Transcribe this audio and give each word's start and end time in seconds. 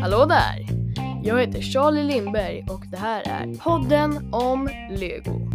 Hallå 0.00 0.24
där! 0.24 0.66
Jag 1.22 1.40
heter 1.40 1.62
Charlie 1.62 2.02
Lindberg 2.02 2.66
och 2.70 2.82
det 2.90 2.96
här 2.96 3.22
är 3.26 3.54
podden 3.58 4.34
om 4.34 4.68
Lego. 4.90 5.50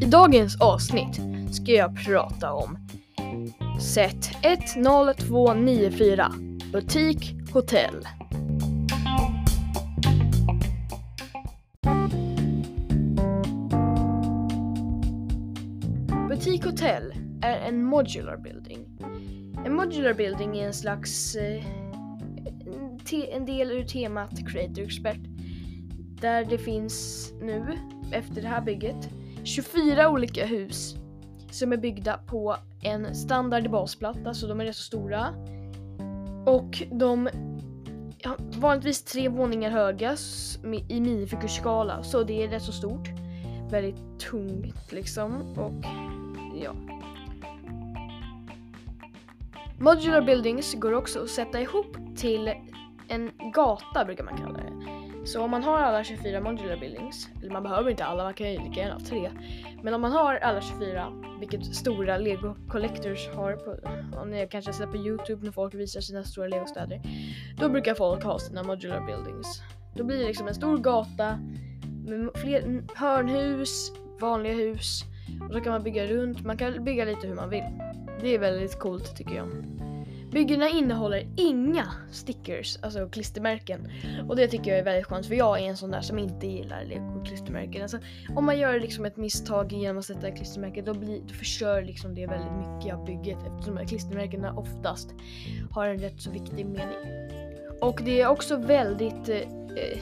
I 0.00 0.04
dagens 0.04 0.60
avsnitt 0.60 1.20
ska 1.54 1.72
jag 1.72 2.04
prata 2.04 2.52
om 2.52 2.78
set 3.80 4.30
10294 4.42 6.32
Butik 6.72 7.34
Hotell. 7.52 8.08
Hotell 16.88 17.14
är 17.42 17.58
en 17.58 17.84
modular 17.84 18.36
building. 18.36 18.86
En 19.66 19.74
modular 19.74 20.14
building 20.14 20.58
är 20.58 20.66
en 20.66 20.74
slags 20.74 21.36
eh, 21.36 21.64
en, 23.32 23.46
del 23.46 23.70
ur 23.70 23.84
temat 23.84 24.30
Creator 24.52 24.84
Expert. 24.84 25.20
Där 26.20 26.44
det 26.44 26.58
finns 26.58 27.28
nu, 27.40 27.78
efter 28.12 28.42
det 28.42 28.48
här 28.48 28.60
bygget, 28.60 29.08
24 29.44 30.10
olika 30.10 30.46
hus 30.46 30.94
som 31.50 31.72
är 31.72 31.76
byggda 31.76 32.18
på 32.18 32.56
en 32.82 33.14
standard 33.14 33.70
basplatta, 33.70 34.34
så 34.34 34.46
de 34.46 34.60
är 34.60 34.64
rätt 34.64 34.76
så 34.76 34.82
stora. 34.82 35.28
Och 36.46 36.82
de 36.90 37.28
ja, 38.18 38.36
vanligtvis 38.38 39.02
tre 39.02 39.28
våningar 39.28 39.70
höga 39.70 40.16
i 40.88 41.00
minifigurskala, 41.00 42.02
så 42.02 42.22
det 42.22 42.44
är 42.44 42.48
rätt 42.48 42.62
så 42.62 42.72
stort. 42.72 43.08
Väldigt 43.70 44.20
tungt 44.20 44.92
liksom 44.92 45.58
och 45.58 45.84
ja. 46.62 46.74
Modular 49.80 50.22
buildings 50.22 50.74
går 50.74 50.92
också 50.92 51.22
att 51.22 51.28
sätta 51.28 51.60
ihop 51.60 51.96
till 52.16 52.52
en 53.08 53.30
gata 53.54 54.04
brukar 54.04 54.24
man 54.24 54.36
kalla 54.36 54.58
det. 54.58 54.72
Så 55.26 55.42
om 55.42 55.50
man 55.50 55.62
har 55.62 55.78
alla 55.78 56.04
24 56.04 56.40
modular 56.40 56.76
buildings, 56.76 57.28
eller 57.42 57.52
man 57.52 57.62
behöver 57.62 57.90
inte 57.90 58.04
alla, 58.04 58.24
man 58.24 58.34
kan 58.34 58.52
ju 58.52 58.58
lika 58.58 58.80
gärna 58.80 58.94
ha 58.94 59.00
tre. 59.00 59.30
Men 59.82 59.94
om 59.94 60.00
man 60.00 60.12
har 60.12 60.34
alla 60.36 60.60
24, 60.60 61.12
vilket 61.40 61.74
stora 61.74 62.18
Lego 62.18 62.54
Collectors 62.68 63.28
har 63.28 63.52
på, 63.52 63.76
om 64.18 64.30
ni 64.30 64.48
kanske 64.50 64.72
sett 64.72 64.90
på 64.90 64.96
Youtube 64.96 65.44
när 65.44 65.52
folk 65.52 65.74
visar 65.74 66.00
sina 66.00 66.24
stora 66.24 66.48
legostäder. 66.48 67.00
Då 67.56 67.68
brukar 67.68 67.94
folk 67.94 68.24
ha 68.24 68.38
sina 68.38 68.62
modular 68.62 69.06
buildings. 69.06 69.62
Då 69.94 70.04
blir 70.04 70.18
det 70.18 70.24
liksom 70.24 70.48
en 70.48 70.54
stor 70.54 70.78
gata 70.78 71.38
med 72.06 72.30
fler 72.34 72.84
hörnhus, 72.94 73.92
vanliga 74.20 74.54
hus 74.54 75.04
och 75.48 75.54
så 75.54 75.60
kan 75.60 75.72
man 75.72 75.82
bygga 75.82 76.06
runt. 76.06 76.44
Man 76.44 76.56
kan 76.56 76.84
bygga 76.84 77.04
lite 77.04 77.26
hur 77.26 77.34
man 77.34 77.50
vill. 77.50 77.64
Det 78.20 78.34
är 78.34 78.38
väldigt 78.38 78.78
coolt 78.78 79.16
tycker 79.16 79.34
jag. 79.34 79.48
Byggena 80.32 80.68
innehåller 80.68 81.26
inga 81.36 81.92
stickers, 82.10 82.78
alltså 82.82 83.08
klistermärken. 83.08 83.88
Och 84.28 84.36
det 84.36 84.48
tycker 84.48 84.70
jag 84.70 84.78
är 84.78 84.84
väldigt 84.84 85.06
skönt 85.06 85.26
för 85.26 85.34
jag 85.34 85.60
är 85.60 85.64
en 85.64 85.76
sån 85.76 85.90
där 85.90 86.00
som 86.00 86.18
inte 86.18 86.46
gillar 86.46 86.84
lego 86.84 87.24
klistermärken. 87.24 87.82
Alltså, 87.82 87.98
om 88.36 88.44
man 88.44 88.58
gör 88.58 88.80
liksom 88.80 89.04
ett 89.04 89.16
misstag 89.16 89.72
genom 89.72 89.98
att 89.98 90.04
sätta 90.04 90.30
klistermärken 90.30 90.84
då, 90.84 90.94
blir, 90.94 91.20
då 91.20 91.34
förstör 91.34 91.82
liksom 91.82 92.14
det 92.14 92.26
väldigt 92.26 92.52
mycket 92.52 92.94
av 92.94 93.04
bygget 93.04 93.38
eftersom 93.38 93.74
de 93.74 93.80
här 93.80 93.88
klistermärkena 93.88 94.52
oftast 94.52 95.14
har 95.70 95.86
en 95.86 95.98
rätt 95.98 96.20
så 96.20 96.30
viktig 96.30 96.66
mening. 96.66 97.28
Och 97.80 98.00
det 98.04 98.20
är 98.20 98.28
också 98.28 98.56
väldigt 98.56 99.28
eh, 99.28 99.36
eh 99.36 99.98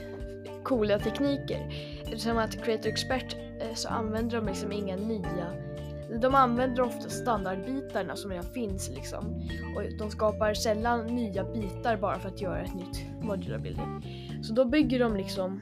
coola 0.62 0.98
tekniker. 0.98 1.70
som 2.16 2.38
att 2.38 2.64
Creator 2.64 2.88
Expert 2.88 3.36
Eh, 3.60 3.74
så 3.74 3.88
använder 3.88 4.36
de 4.36 4.46
liksom 4.46 4.72
inga 4.72 4.96
nya 4.96 5.52
de 6.20 6.34
använder 6.34 6.82
ofta 6.82 7.08
standardbitarna 7.08 8.16
som 8.16 8.30
redan 8.30 8.44
finns 8.44 8.90
liksom. 8.90 9.24
Och 9.76 9.82
de 9.98 10.10
skapar 10.10 10.54
sällan 10.54 11.06
nya 11.06 11.44
bitar 11.44 11.96
bara 11.96 12.18
för 12.18 12.28
att 12.28 12.40
göra 12.40 12.60
ett 12.60 12.74
nytt 12.74 13.06
modular 13.22 13.58
building. 13.58 14.02
Så 14.42 14.52
då 14.52 14.64
bygger 14.64 14.98
de 14.98 15.16
liksom 15.16 15.60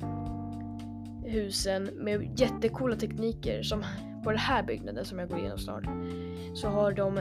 husen 1.25 1.85
med 1.85 2.41
jättecoola 2.41 2.97
tekniker 2.97 3.63
som 3.63 3.85
på 4.25 4.31
den 4.31 4.39
här 4.39 4.63
byggnaden 4.63 5.05
som 5.05 5.19
jag 5.19 5.29
går 5.29 5.39
igenom 5.39 5.59
snart 5.59 5.85
så 6.55 6.69
har 6.69 6.93
de 6.93 7.19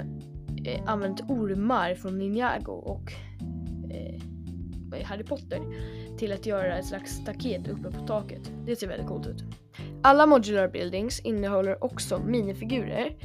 eh, 0.65 0.81
använt 0.85 1.21
ormar 1.21 1.95
från 1.95 2.17
Ninjago 2.17 2.71
och 2.71 3.13
eh, 3.91 5.05
Harry 5.05 5.23
Potter 5.23 5.59
till 6.17 6.33
att 6.33 6.45
göra 6.45 6.77
ett 6.77 6.85
slags 6.85 7.11
staket 7.11 7.67
uppe 7.67 7.91
på 7.91 8.07
taket. 8.07 8.51
Det 8.65 8.75
ser 8.75 8.87
väldigt 8.87 9.07
coolt 9.07 9.27
ut. 9.27 9.43
Alla 10.05 10.25
modular 10.25 10.67
buildings 10.67 11.19
innehåller 11.19 11.83
också 11.83 12.19
minifigurer 12.19 13.15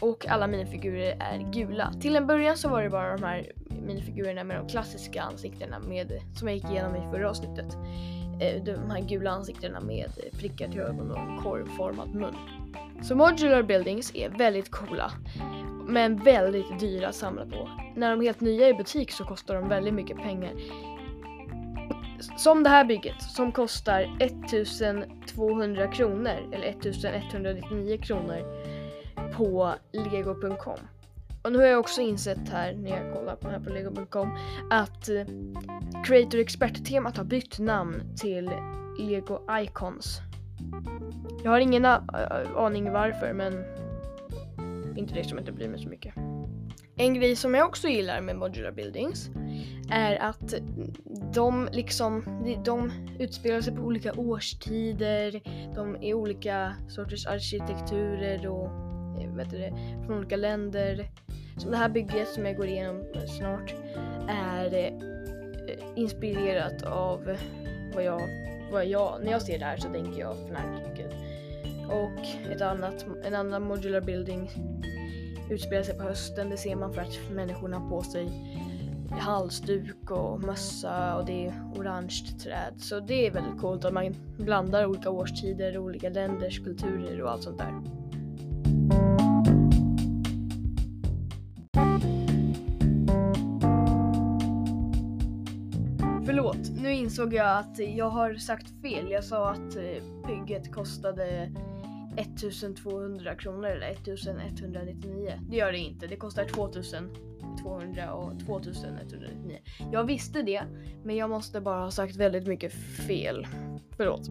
och 0.00 0.28
alla 0.28 0.46
minifigurer 0.46 1.16
är 1.20 1.52
gula. 1.52 1.92
Till 2.00 2.16
en 2.16 2.26
början 2.26 2.56
så 2.56 2.68
var 2.68 2.82
det 2.82 2.90
bara 2.90 3.16
de 3.16 3.22
här 3.22 3.52
minifigurerna 3.86 4.44
med 4.44 4.56
de 4.56 4.68
klassiska 4.68 5.22
ansiktena 5.22 5.78
med, 5.78 6.12
som 6.38 6.48
jag 6.48 6.56
gick 6.56 6.70
igenom 6.70 6.96
i 6.96 7.10
förra 7.12 7.30
avsnittet. 7.30 7.74
Eh, 8.40 8.64
de 8.64 8.90
här 8.90 9.00
gula 9.08 9.30
ansiktena 9.30 9.80
med 9.80 10.10
prickar 10.32 10.68
till 10.68 10.80
ögon 10.80 11.10
och 11.10 11.42
korvformad 11.42 12.14
mun. 12.14 12.34
Så 13.02 13.14
modular 13.14 13.62
buildings 13.62 14.14
är 14.14 14.28
väldigt 14.28 14.70
coola 14.70 15.12
men 15.88 16.16
väldigt 16.16 16.80
dyra 16.80 17.08
att 17.08 17.14
samla 17.14 17.44
på. 17.44 17.68
När 17.96 18.10
de 18.10 18.20
är 18.20 18.24
helt 18.24 18.40
nya 18.40 18.68
i 18.68 18.74
butik 18.74 19.10
så 19.10 19.24
kostar 19.24 19.54
de 19.54 19.68
väldigt 19.68 19.94
mycket 19.94 20.16
pengar. 20.16 20.52
Som 22.36 22.62
det 22.62 22.70
här 22.70 22.84
bygget 22.84 23.22
som 23.22 23.52
kostar 23.52 24.16
1200 24.20 25.88
kronor 25.88 26.52
eller 26.52 26.66
1199 26.66 27.98
kronor 28.02 28.38
på 29.36 29.74
lego.com. 29.92 30.78
Och 31.42 31.52
nu 31.52 31.58
har 31.58 31.66
jag 31.66 31.80
också 31.80 32.00
insett 32.00 32.48
här 32.48 32.74
när 32.74 32.90
jag 32.90 33.14
kollar 33.14 33.36
på, 33.36 33.48
här 33.48 33.60
på 33.60 33.70
lego.com 33.70 34.38
att 34.70 35.08
eh, 35.08 35.26
Creator 36.04 36.40
Expert-temat 36.40 37.16
har 37.16 37.24
bytt 37.24 37.58
namn 37.58 38.16
till 38.16 38.50
Lego 38.98 39.40
Icons. 39.60 40.20
Jag 41.44 41.50
har 41.50 41.60
ingen 41.60 41.84
aning 42.56 42.92
varför 42.92 43.32
men 43.32 43.64
inte 44.96 45.14
det 45.14 45.24
som 45.24 45.38
inte 45.38 45.52
bryr 45.52 45.68
mig 45.68 45.80
så 45.80 45.88
mycket. 45.88 46.14
En 46.96 47.14
grej 47.14 47.36
som 47.36 47.54
jag 47.54 47.66
också 47.68 47.88
gillar 47.88 48.20
med 48.20 48.36
modular 48.36 48.72
buildings 48.72 49.30
Mm. 49.90 50.02
är 50.02 50.16
att 50.16 50.54
de 51.34 51.68
liksom, 51.72 52.24
de- 52.64 52.92
utspelar 53.18 53.60
sig 53.60 53.76
på 53.76 53.82
olika 53.82 54.12
årstider, 54.12 55.40
de 55.74 55.96
är 56.00 56.14
olika 56.14 56.76
sorters 56.88 57.26
arkitekturer 57.26 58.46
och 58.46 58.66
eh, 59.22 59.34
vet 59.34 59.50
du 59.50 59.58
det, 59.58 59.72
från 60.06 60.18
olika 60.18 60.36
länder. 60.36 61.08
Så 61.56 61.70
det 61.70 61.76
här 61.76 61.88
bygget 61.88 62.28
som 62.28 62.46
jag 62.46 62.56
går 62.56 62.66
igenom 62.66 63.02
snart 63.38 63.74
är 64.28 64.74
eh, 64.74 64.92
inspirerat 65.96 66.82
av 66.82 67.36
vad 67.94 68.04
jag, 68.04 68.20
vad 68.72 68.86
jag, 68.86 69.20
när 69.24 69.32
jag 69.32 69.42
ser 69.42 69.58
det 69.58 69.64
här 69.64 69.76
så 69.76 69.88
tänker 69.88 70.20
jag 70.20 70.36
Frankrike. 70.48 71.06
Och 71.86 72.50
ett 72.52 72.60
annat, 72.60 73.06
en 73.24 73.34
annan 73.34 73.62
modular 73.62 74.00
building 74.00 74.50
utspelar 75.50 75.82
sig 75.82 75.98
på 75.98 76.02
hösten, 76.02 76.50
det 76.50 76.56
ser 76.56 76.76
man 76.76 76.92
för 76.92 77.02
att 77.02 77.18
människorna 77.32 77.78
har 77.78 77.90
på 77.90 78.02
sig 78.02 78.28
halsduk 79.10 80.10
och 80.10 80.40
mössa 80.40 81.16
och 81.16 81.26
det 81.26 81.46
är 81.46 81.52
orange 81.74 82.24
träd. 82.42 82.74
Så 82.76 83.00
det 83.00 83.26
är 83.26 83.30
väldigt 83.30 83.60
coolt 83.60 83.84
att 83.84 83.92
man 83.92 84.14
blandar 84.38 84.86
olika 84.86 85.10
årstider, 85.10 85.78
olika 85.78 86.08
länders 86.08 86.64
kulturer 86.64 87.22
och 87.22 87.30
allt 87.30 87.42
sånt 87.42 87.58
där. 87.58 87.72
Förlåt, 96.26 96.70
nu 96.82 96.92
insåg 96.92 97.34
jag 97.34 97.58
att 97.58 97.78
jag 97.78 98.10
har 98.10 98.34
sagt 98.34 98.80
fel. 98.82 99.10
Jag 99.10 99.24
sa 99.24 99.50
att 99.50 99.76
eh, 99.76 100.26
bygget 100.26 100.74
kostade 100.74 101.50
1200 102.16 103.34
kronor 103.34 103.66
eller 103.66 103.90
1199. 103.90 105.40
Det 105.48 105.56
gör 105.56 105.72
det 105.72 105.78
inte. 105.78 106.06
Det 106.06 106.16
kostar 106.16 106.44
2200 106.44 108.12
och 108.12 108.40
2199. 108.46 109.58
Jag 109.92 110.04
visste 110.04 110.42
det, 110.42 110.62
men 111.04 111.16
jag 111.16 111.30
måste 111.30 111.60
bara 111.60 111.80
ha 111.80 111.90
sagt 111.90 112.16
väldigt 112.16 112.46
mycket 112.46 112.72
fel. 113.06 113.46
Förlåt. 113.96 114.28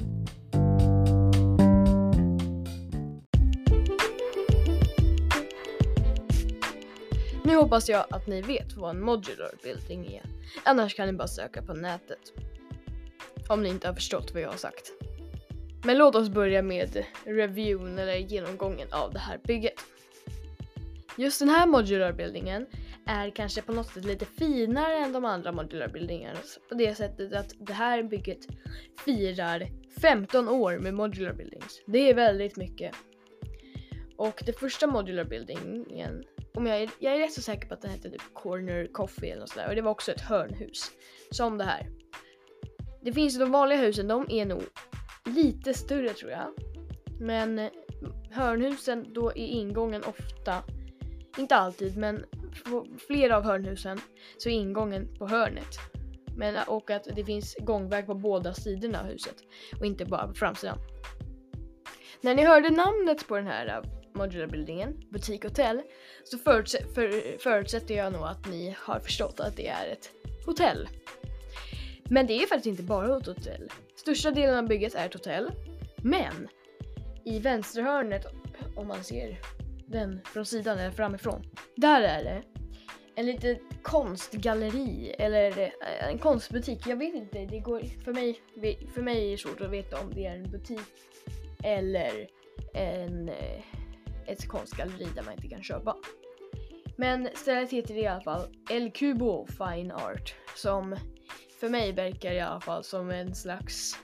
Nu 7.46 7.56
hoppas 7.56 7.90
jag 7.90 8.06
att 8.10 8.28
ni 8.28 8.42
vet 8.42 8.74
vad 8.74 8.96
en 8.96 9.02
modular 9.02 9.52
building 9.64 10.06
är. 10.06 10.22
Annars 10.64 10.96
kan 10.96 11.08
ni 11.08 11.14
bara 11.14 11.28
söka 11.28 11.62
på 11.62 11.74
nätet. 11.74 12.20
Om 13.50 13.64
ni 13.64 13.70
inte 13.70 13.88
har 13.88 13.94
förstått 13.94 14.34
vad 14.34 14.42
jag 14.42 14.50
har 14.50 14.58
sagt. 14.58 15.05
Men 15.86 15.98
låt 15.98 16.16
oss 16.16 16.30
börja 16.30 16.62
med 16.62 17.06
reviewen 17.26 18.00
eller 18.00 18.16
genomgången 18.16 18.88
av 18.92 19.14
det 19.14 19.20
här 19.20 19.40
bygget. 19.44 19.74
Just 21.18 21.40
den 21.40 21.50
här 21.50 21.68
modular 21.68 22.14
buildingen 22.14 22.66
är 23.06 23.30
kanske 23.30 23.62
på 23.62 23.74
något 23.74 23.94
sätt 23.94 24.06
lite 24.06 24.26
finare 24.26 24.98
än 24.98 25.14
de 25.14 25.26
andra 25.26 25.52
modular 25.52 25.88
buildingarna 25.88 26.40
på 26.70 26.76
det 26.76 26.96
sättet 26.96 27.34
att 27.34 27.54
det 27.60 27.74
här 27.74 28.04
bygget 28.04 28.40
firar 29.06 29.68
15 30.02 30.50
år 30.50 30.78
med 30.78 30.94
modular 30.94 31.34
buildings. 31.34 31.82
Det 31.86 32.10
är 32.10 32.14
väldigt 32.14 32.58
mycket. 32.58 32.96
Och 34.18 34.44
det 34.46 34.54
första 34.54 34.88
modular 34.88 35.24
buildingen, 35.24 36.24
om 36.54 36.68
jag, 36.68 36.82
är, 36.82 36.90
jag 37.00 37.16
är 37.16 37.20
rätt 37.20 37.34
så 37.34 37.42
säker 37.42 37.68
på 37.68 37.74
att 37.74 37.82
den 37.82 37.92
hette 37.92 38.10
typ 38.10 38.34
Corner 38.34 38.88
Coffee 38.92 39.30
eller 39.30 39.40
något 39.40 39.50
sådär. 39.50 39.70
Och 39.70 39.76
det 39.76 39.82
var 39.82 39.92
också 39.92 40.12
ett 40.12 40.22
hörnhus. 40.22 40.92
Som 41.32 41.58
det 41.58 41.64
här. 41.64 41.90
Det 43.02 43.14
finns 43.14 43.40
de 43.40 43.52
vanliga 43.52 43.80
husen, 43.80 44.08
de 44.08 44.26
är 44.30 44.46
nog 44.46 44.64
lite 45.26 45.74
större 45.74 46.10
tror 46.10 46.32
jag. 46.32 46.48
Men 47.20 47.60
eh, 47.60 47.70
hörnhusen, 48.32 49.14
då 49.14 49.30
är 49.30 49.46
ingången 49.46 50.04
ofta, 50.04 50.64
inte 51.38 51.56
alltid, 51.56 51.98
men 51.98 52.26
flera 53.08 53.38
av 53.38 53.44
hörnhusen 53.44 54.00
så 54.38 54.50
är 54.50 54.54
ingången 54.54 55.18
på 55.18 55.28
hörnet. 55.28 55.80
Men, 56.38 56.56
eh, 56.56 56.70
och 56.70 56.92
att 56.92 57.08
det 57.16 57.26
finns 57.26 57.56
gångväg 57.60 58.06
på 58.06 58.14
båda 58.14 58.54
sidorna 58.54 59.00
av 59.00 59.06
huset 59.06 59.36
och 59.80 59.86
inte 59.86 60.06
bara 60.06 60.28
på 60.28 60.34
framsidan. 60.34 60.78
När 62.22 62.36
ni 62.36 62.46
hörde 62.46 62.70
namnet 62.70 63.28
på 63.28 63.36
den 63.36 63.48
här 63.48 63.68
eh, 63.68 63.90
modular 64.14 64.48
buildingen, 64.48 65.04
Butik 65.10 65.44
Hotel, 65.44 65.82
så 66.24 66.38
förutse 66.38 66.86
för, 66.96 67.38
förutsätter 67.38 67.96
jag 67.96 68.14
nog 68.14 68.24
att 68.24 68.50
ni 68.50 68.76
har 68.80 69.00
förstått 69.00 69.40
att 69.40 69.58
det 69.58 69.68
är 69.68 69.88
ett 69.92 70.10
hotell. 70.46 70.90
Men 72.04 72.28
det 72.28 72.34
är 72.34 72.48
faktiskt 72.48 72.66
inte 72.66 72.84
bara 72.84 73.18
ett 73.18 73.28
hotell. 73.28 73.70
Största 74.06 74.32
delen 74.32 74.58
av 74.58 74.68
bygget 74.68 74.96
är 74.96 75.06
ett 75.06 75.14
hotell. 75.14 75.52
Men 75.98 76.48
i 77.24 77.40
vänsterhörnet, 77.40 78.26
om 78.76 78.88
man 78.88 79.04
ser 79.04 79.40
den 79.88 80.22
från 80.26 80.46
sidan 80.46 80.80
eller 80.80 80.92
framifrån, 80.92 81.44
där 81.76 82.02
är 82.02 82.24
det 82.24 82.44
en 83.16 83.26
liten 83.26 83.58
konstgalleri 83.84 85.16
eller 85.20 85.60
eh, 85.60 86.10
en 86.10 86.20
konstbutik. 86.20 86.88
Jag 86.88 86.98
vet 86.98 87.16
inte, 87.16 87.46
det 87.46 87.60
går 87.60 87.84
för 88.04 88.14
mig, 88.14 88.40
för 88.94 89.02
mig 89.02 89.28
är 89.28 89.32
det 89.32 89.38
svårt 89.38 89.62
att 89.62 89.72
veta 89.72 90.00
om 90.00 90.14
det 90.14 90.26
är 90.26 90.36
en 90.36 90.52
butik 90.52 90.80
eller 91.64 92.28
en, 92.74 93.30
eh, 93.30 93.64
ett 94.26 94.48
konstgalleri 94.48 95.08
där 95.16 95.24
man 95.24 95.34
inte 95.34 95.48
kan 95.48 95.64
köpa. 95.64 95.98
Men 96.98 97.30
stället 97.34 97.72
heter 97.72 97.98
i 97.98 98.08
alla 98.08 98.22
fall 98.22 98.48
El 98.72 98.92
Cubo 98.92 99.48
Fine 99.48 99.92
Art 99.92 100.36
som 100.56 100.96
för 101.66 101.70
mig 101.70 101.92
verkar 101.92 102.32
i 102.32 102.40
alla 102.40 102.62
fall 102.62 102.84
som 102.84 103.10
en 103.10 103.36
slags 103.36 103.98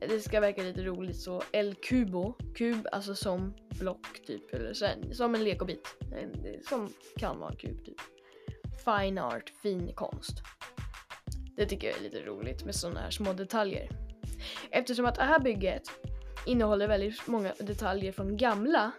det 0.00 0.20
ska 0.20 0.40
verka 0.40 0.62
lite 0.62 0.82
roligt 0.82 1.16
så 1.16 1.42
El 1.52 1.74
Cubo, 1.74 2.34
kub 2.54 2.86
alltså 2.92 3.14
som 3.14 3.54
block 3.80 4.26
typ 4.26 4.54
eller 4.54 4.72
så, 4.72 4.86
som 5.12 5.34
en 5.34 5.44
legobit 5.44 5.88
som 6.68 6.92
kan 7.16 7.38
vara 7.38 7.50
en 7.50 7.56
kub 7.56 7.84
typ. 7.84 8.00
Fine 8.84 9.18
art, 9.18 9.52
fin 9.62 9.92
konst. 9.94 10.42
Det 11.56 11.66
tycker 11.66 11.88
jag 11.88 11.96
är 11.96 12.02
lite 12.02 12.20
roligt 12.20 12.64
med 12.64 12.74
sådana 12.74 13.00
här 13.00 13.10
små 13.10 13.32
detaljer. 13.32 13.88
Eftersom 14.70 15.06
att 15.06 15.14
det 15.14 15.22
här 15.22 15.40
bygget 15.40 15.82
innehåller 16.46 16.88
väldigt 16.88 17.26
många 17.26 17.54
detaljer 17.58 18.12
från 18.12 18.36
gamla 18.36 18.92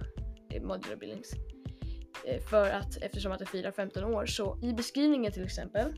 eh, 0.49 0.63
modular 0.63 0.95
buildings. 0.95 1.33
Eh, 2.27 2.41
för 2.41 2.69
att 2.69 2.97
eftersom 2.97 3.31
att 3.31 3.39
det 3.39 3.45
firar 3.45 3.71
15 3.71 4.03
år 4.03 4.25
så 4.25 4.59
i 4.63 4.73
beskrivningen 4.73 5.31
till 5.31 5.43
exempel 5.43 5.93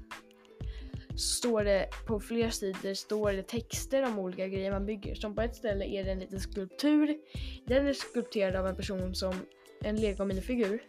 står 1.15 1.63
det 1.63 1.89
på 2.07 2.19
flera 2.19 2.51
sidor 2.51 2.93
står 2.93 3.31
det 3.31 3.43
texter 3.43 4.03
om 4.03 4.19
olika 4.19 4.47
grejer 4.47 4.71
man 4.71 4.85
bygger. 4.85 5.15
Som 5.15 5.35
på 5.35 5.41
ett 5.41 5.55
ställe 5.55 5.85
är 5.85 6.03
det 6.03 6.11
en 6.11 6.19
liten 6.19 6.39
skulptur. 6.39 7.17
Den 7.65 7.87
är 7.87 7.93
skulpterad 7.93 8.55
av 8.55 8.67
en 8.67 8.75
person 8.75 9.15
som 9.15 9.33
en 9.81 9.95
lego 9.95 10.25
minifigur 10.25 10.79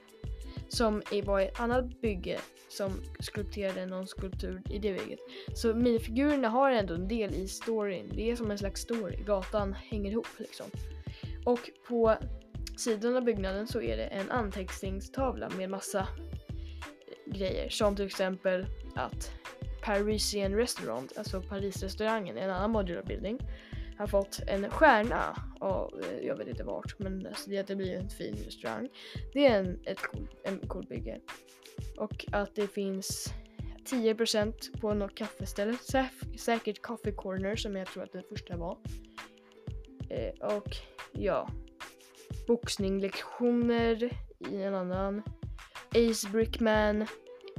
som 0.68 1.02
var 1.24 1.40
i 1.40 1.44
ett 1.44 1.60
annat 1.60 2.00
bygge 2.00 2.38
som 2.68 2.92
skulpterade 3.20 3.86
någon 3.86 4.06
skulptur 4.06 4.62
i 4.70 4.78
det 4.78 4.92
bygget. 4.92 5.20
Så 5.54 5.74
minifigurerna 5.74 6.48
har 6.48 6.70
ändå 6.70 6.94
en 6.94 7.08
del 7.08 7.34
i 7.34 7.48
storyn. 7.48 8.12
Det 8.14 8.30
är 8.30 8.36
som 8.36 8.50
en 8.50 8.58
slags 8.58 8.80
story. 8.80 9.16
Gatan 9.16 9.72
hänger 9.72 10.10
ihop 10.10 10.28
liksom. 10.38 10.66
Och 11.44 11.70
på 11.88 12.16
sidan 12.76 13.16
av 13.16 13.24
byggnaden 13.24 13.66
så 13.66 13.80
är 13.80 13.96
det 13.96 14.04
en 14.04 14.30
anteckningstavla 14.30 15.50
med 15.56 15.70
massa 15.70 16.08
grejer. 17.26 17.68
Som 17.68 17.96
till 17.96 18.06
exempel 18.06 18.66
att 18.94 19.30
Parisian 19.84 20.56
Restaurant, 20.56 21.18
alltså 21.18 21.42
Parisrestaurangen, 21.42 22.38
en 22.38 22.50
annan 22.50 22.70
modular 22.70 23.02
building, 23.02 23.38
har 23.98 24.06
fått 24.06 24.40
en 24.46 24.70
stjärna 24.70 25.36
av, 25.60 26.00
eh, 26.02 26.26
jag 26.26 26.36
vet 26.36 26.48
inte 26.48 26.64
vart, 26.64 26.98
men 26.98 27.26
alltså 27.26 27.50
det, 27.50 27.66
det 27.66 27.76
blir 27.76 27.96
en 27.96 28.10
fin 28.10 28.34
restaurang. 28.34 28.88
Det 29.32 29.46
är 29.46 29.58
en, 29.58 29.80
ett 29.84 30.02
cool, 30.02 30.28
en 30.44 30.58
cool 30.58 30.86
bygge. 30.86 31.20
Och 31.98 32.24
att 32.32 32.54
det 32.54 32.68
finns 32.68 33.34
10% 33.84 34.80
på 34.80 34.94
något 34.94 35.14
kaffeställe, 35.14 35.76
säkert 36.38 36.82
Coffee 36.82 37.12
Corner 37.12 37.56
som 37.56 37.76
jag 37.76 37.86
tror 37.86 38.02
att 38.02 38.12
det 38.12 38.22
första 38.28 38.56
var. 38.56 38.78
Eh, 40.10 40.56
och 40.56 40.76
ja, 41.12 41.48
boxninglektioner 42.46 44.10
i 44.50 44.62
en 44.62 44.74
annan. 44.74 45.22
Ace 45.94 46.28
Brickman, 46.32 47.06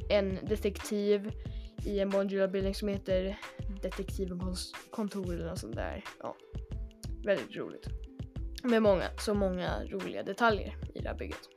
en 0.10 0.40
detektiv 0.46 1.32
i 1.86 2.00
en 2.00 2.10
modular 2.10 2.48
building 2.48 2.76
som 2.76 2.88
heter 2.88 3.40
Detektivkontor 3.82 5.34
eller 5.34 5.46
något 5.46 5.60
sånt 5.60 5.76
där. 5.76 6.04
Ja, 6.20 6.36
väldigt 7.26 7.56
roligt. 7.56 7.88
Med 8.64 8.82
många, 8.82 9.10
så 9.18 9.34
många 9.34 9.84
roliga 9.84 10.24
detaljer 10.24 10.76
i 10.96 11.00
det 11.00 11.10
här 11.10 11.16
bygget. 11.16 11.50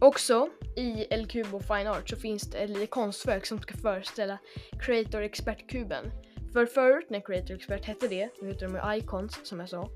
Också 0.00 0.48
i 0.76 1.06
El 1.10 1.26
Cubo 1.26 1.60
Fine 1.60 1.86
Art 1.86 2.08
så 2.08 2.16
finns 2.16 2.42
det 2.42 2.58
ett 2.58 2.70
litet 2.70 2.90
konstverk 2.90 3.46
som 3.46 3.60
ska 3.60 3.76
föreställa 3.76 4.38
Creator 4.80 5.22
Expert-kuben. 5.22 6.04
För 6.52 6.66
förut 6.66 7.06
när 7.10 7.20
Creator 7.20 7.56
Expert 7.56 7.84
hette 7.84 8.08
det, 8.08 8.28
nu 8.42 8.48
heter 8.48 8.68
de 8.68 8.74
ju 8.74 8.98
Icons 8.98 9.40
som 9.42 9.60
jag 9.60 9.68
sa. 9.68 9.90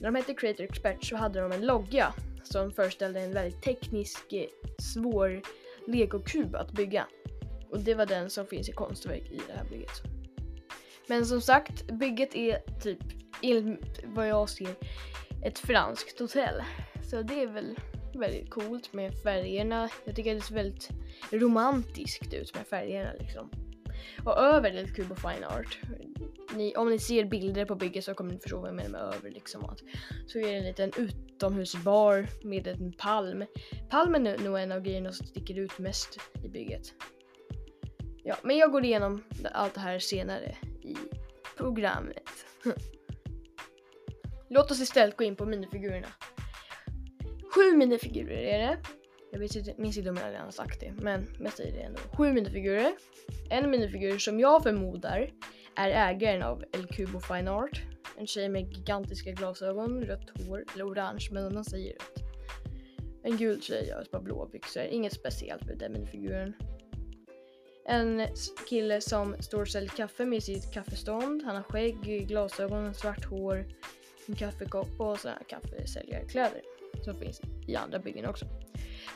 När 0.00 0.10
de 0.10 0.14
hette 0.14 0.34
Creator 0.34 0.64
Expert 0.64 1.04
så 1.04 1.16
hade 1.16 1.40
de 1.40 1.52
en 1.52 1.66
logga 1.66 2.14
som 2.44 2.72
föreställde 2.72 3.20
en 3.20 3.32
väldigt 3.32 3.62
teknisk, 3.62 4.32
eh, 4.32 4.46
svår 4.78 5.42
legokub 5.86 6.56
att 6.56 6.72
bygga. 6.72 7.06
Och 7.70 7.80
det 7.80 7.94
var 7.94 8.06
den 8.06 8.30
som 8.30 8.46
finns 8.46 8.68
i 8.68 8.72
konstverk 8.72 9.30
i 9.30 9.40
det 9.46 9.52
här 9.52 9.64
bygget. 9.64 10.02
Men 11.06 11.26
som 11.26 11.40
sagt, 11.40 11.90
bygget 11.90 12.34
är 12.34 12.80
typ, 12.80 12.98
vad 14.04 14.28
jag 14.28 14.48
ser, 14.48 14.74
ett 15.44 15.58
franskt 15.58 16.18
hotell. 16.18 16.62
Så 17.10 17.22
det 17.22 17.42
är 17.42 17.46
väl 17.46 17.76
väldigt 18.14 18.50
coolt 18.50 18.92
med 18.92 19.22
färgerna. 19.22 19.88
Jag 20.04 20.16
tycker 20.16 20.34
det 20.34 20.40
ser 20.40 20.54
väldigt 20.54 20.88
romantiskt 21.30 22.34
ut 22.34 22.54
med 22.54 22.66
färgerna 22.66 23.12
liksom. 23.12 23.50
Och 24.24 24.38
över 24.38 24.70
det 24.70 24.86
Cuba 24.86 25.14
Fine 25.14 25.44
Art. 25.44 25.78
Ni, 26.54 26.74
om 26.76 26.90
ni 26.90 26.98
ser 26.98 27.24
bilder 27.24 27.64
på 27.64 27.74
bygget 27.74 28.04
så 28.04 28.14
kommer 28.14 28.32
ni 28.32 28.38
förstå 28.38 28.58
vad 28.58 28.68
jag 28.68 28.76
menar 28.76 28.90
med 28.90 29.00
över 29.00 29.30
liksom. 29.30 29.64
Att, 29.64 29.80
så 30.26 30.38
är 30.38 30.42
det 30.42 30.56
en 30.56 30.64
liten 30.64 30.92
utomhusbar 30.96 32.26
med 32.42 32.66
en 32.66 32.92
palm. 32.92 33.44
Palmen 33.90 34.26
är 34.26 34.38
nog 34.38 34.58
en 34.58 34.72
av 34.72 34.80
grejerna 34.80 35.12
som 35.12 35.26
sticker 35.26 35.58
ut 35.58 35.78
mest 35.78 36.18
i 36.44 36.48
bygget. 36.48 36.94
Ja, 38.30 38.36
men 38.42 38.56
jag 38.56 38.72
går 38.72 38.84
igenom 38.84 39.24
allt 39.52 39.74
det 39.74 39.80
här 39.80 39.98
senare 39.98 40.56
i 40.82 40.96
programmet. 41.56 42.46
Låt 44.48 44.70
oss 44.70 44.80
istället 44.80 45.16
gå 45.16 45.24
in 45.24 45.36
på 45.36 45.46
minifigurerna. 45.46 46.06
Sju 47.54 47.76
minifigurer 47.76 48.36
är 48.36 48.58
det. 48.58 48.78
Jag 49.32 49.38
vet 49.38 49.56
inte, 49.56 49.74
minns 49.78 49.98
inte 49.98 50.10
om 50.10 50.16
jag 50.16 50.32
redan 50.32 50.52
sagt 50.52 50.80
det, 50.80 50.92
men 50.92 51.26
jag 51.40 51.52
säger 51.52 51.72
det 51.72 51.80
ändå. 51.82 52.00
Sju 52.16 52.32
minifigurer. 52.32 52.92
En 53.50 53.70
minifigur 53.70 54.18
som 54.18 54.40
jag 54.40 54.62
förmodar 54.62 55.30
är 55.76 55.90
ägaren 55.90 56.42
av 56.42 56.64
El 56.72 56.86
Cubo 56.86 57.20
Fine 57.20 57.48
Art. 57.48 57.82
En 58.18 58.26
tjej 58.26 58.48
med 58.48 58.72
gigantiska 58.72 59.30
glasögon, 59.30 60.04
rött 60.04 60.30
hår, 60.46 60.64
eller 60.74 60.88
orange, 60.88 61.28
men 61.32 61.54
man 61.54 61.64
säger 61.64 61.92
rött. 61.92 62.24
En 63.22 63.36
gul 63.36 63.62
tjej 63.62 63.94
och 63.94 64.02
ett 64.02 64.10
par 64.10 64.20
blå 64.20 64.46
byxor. 64.52 64.82
Inget 64.82 65.12
speciellt 65.12 65.66
med 65.66 65.78
den 65.78 65.92
minifiguren. 65.92 66.54
En 67.90 68.26
kille 68.68 69.00
som 69.00 69.36
står 69.42 69.60
och 69.60 69.68
säljer 69.68 69.90
kaffe 69.90 70.24
med 70.24 70.42
sitt 70.42 70.72
kaffestånd. 70.74 71.42
Han 71.42 71.56
har 71.56 71.62
skägg, 71.62 72.28
glasögon, 72.28 72.94
svart 72.94 73.24
hår, 73.24 73.64
en 74.26 74.34
kaffekopp 74.34 75.00
och 75.00 75.18
sådana 75.18 75.40
kaffesäljarkläder 75.48 76.60
som 77.04 77.16
finns 77.16 77.40
i 77.66 77.76
andra 77.76 77.98
byggen 77.98 78.26
också. 78.26 78.46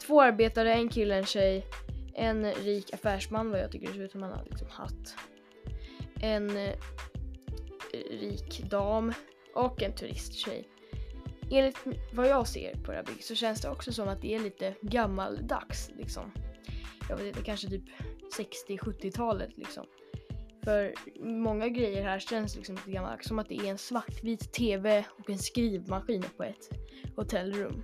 Två 0.07 0.23
arbetare, 0.23 0.75
en 0.75 0.89
kille, 0.89 1.15
en 1.15 1.25
tjej, 1.25 1.67
en 2.15 2.53
rik 2.55 2.95
affärsman 2.95 3.51
vad 3.51 3.61
jag 3.61 3.73
tycker 3.73 3.87
det 3.87 3.93
ser 3.93 4.03
ut 4.03 4.13
som 4.13 4.23
han 4.23 4.33
har 4.33 4.45
liksom 4.45 4.69
hatt. 4.71 5.15
En 6.21 6.57
eh, 6.57 6.75
rik 8.11 8.65
dam 8.71 9.13
och 9.55 9.83
en 9.83 9.93
turisttjej. 9.93 10.69
Enligt 11.51 11.79
vad 12.13 12.29
jag 12.29 12.49
ser 12.49 12.75
på 12.75 12.91
det 12.91 12.97
här 12.97 13.05
bygget 13.05 13.25
så 13.25 13.35
känns 13.35 13.61
det 13.61 13.71
också 13.71 13.93
som 13.93 14.09
att 14.09 14.23
det 14.23 14.35
är 14.35 14.41
lite 14.41 14.75
gammaldags 14.81 15.91
liksom. 15.97 16.33
Jag 17.09 17.17
vet 17.17 17.27
inte, 17.27 17.43
kanske 17.43 17.69
typ 17.69 17.85
60-70-talet 18.39 19.51
liksom. 19.57 19.87
För 20.65 20.95
många 21.21 21.69
grejer 21.69 22.03
här 22.03 22.19
känns 22.19 22.57
liksom 22.57 22.75
lite 22.75 22.91
grann 22.91 23.19
som 23.21 23.39
att 23.39 23.49
det 23.49 23.55
är 23.55 23.65
en 23.65 23.79
svartvit 23.79 24.53
TV 24.53 25.05
och 25.19 25.31
en 25.31 25.39
skrivmaskin 25.39 26.25
på 26.37 26.43
ett 26.45 26.71
hotellrum. 27.17 27.83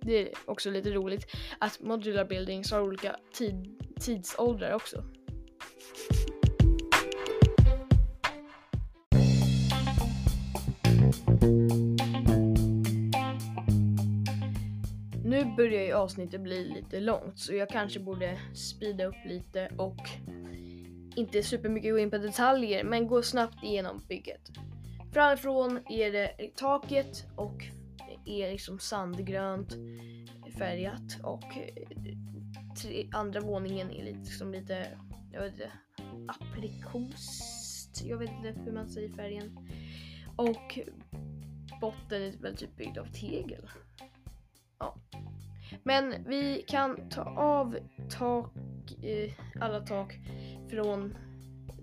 Det 0.00 0.22
är 0.22 0.34
också 0.44 0.70
lite 0.70 0.90
roligt 0.90 1.26
att 1.58 1.80
modular 1.80 2.24
buildings 2.24 2.72
har 2.72 2.80
olika 2.80 3.16
tid, 3.32 3.82
tidsåldrar 4.00 4.74
också. 4.74 5.04
Nu 15.44 15.56
börjar 15.56 15.82
ju 15.82 15.92
avsnittet 15.92 16.40
bli 16.40 16.64
lite 16.64 17.00
långt 17.00 17.38
så 17.38 17.54
jag 17.54 17.68
kanske 17.68 18.00
borde 18.00 18.38
speeda 18.54 19.04
upp 19.04 19.24
lite 19.24 19.68
och 19.78 19.96
inte 21.16 21.42
supermycket 21.42 21.92
gå 21.92 21.98
in 21.98 22.10
på 22.10 22.18
detaljer 22.18 22.84
men 22.84 23.06
gå 23.06 23.22
snabbt 23.22 23.64
igenom 23.64 24.04
bygget. 24.08 24.50
Framifrån 25.12 25.78
är 25.90 26.12
det 26.12 26.56
taket 26.56 27.26
och 27.36 27.64
är 28.26 28.52
liksom 28.52 28.78
sandgrönt 28.78 29.72
färgat 30.58 31.20
och 31.22 31.44
eh, 31.44 31.88
tre, 32.82 33.08
andra 33.12 33.40
våningen 33.40 33.90
är 33.90 34.04
lite, 34.04 34.18
liksom 34.18 34.52
lite, 34.52 34.86
jag 35.32 35.40
vet 35.40 35.52
inte, 35.52 35.72
aprikost. 36.28 38.04
Jag 38.04 38.18
vet 38.18 38.30
inte 38.30 38.60
hur 38.64 38.72
man 38.72 38.88
säger 38.88 39.12
färgen. 39.12 39.58
Och 40.36 40.78
botten 41.80 42.22
är 42.22 42.42
väl 42.42 42.56
typ 42.56 42.76
byggd 42.76 42.98
av 42.98 43.06
tegel. 43.06 43.70
Ja. 44.78 44.96
Men 45.84 46.14
vi 46.26 46.64
kan 46.68 47.08
ta 47.08 47.22
av 47.36 47.76
tak, 48.18 48.52
eh, 49.02 49.32
alla 49.60 49.80
tak 49.80 50.18
från 50.70 51.14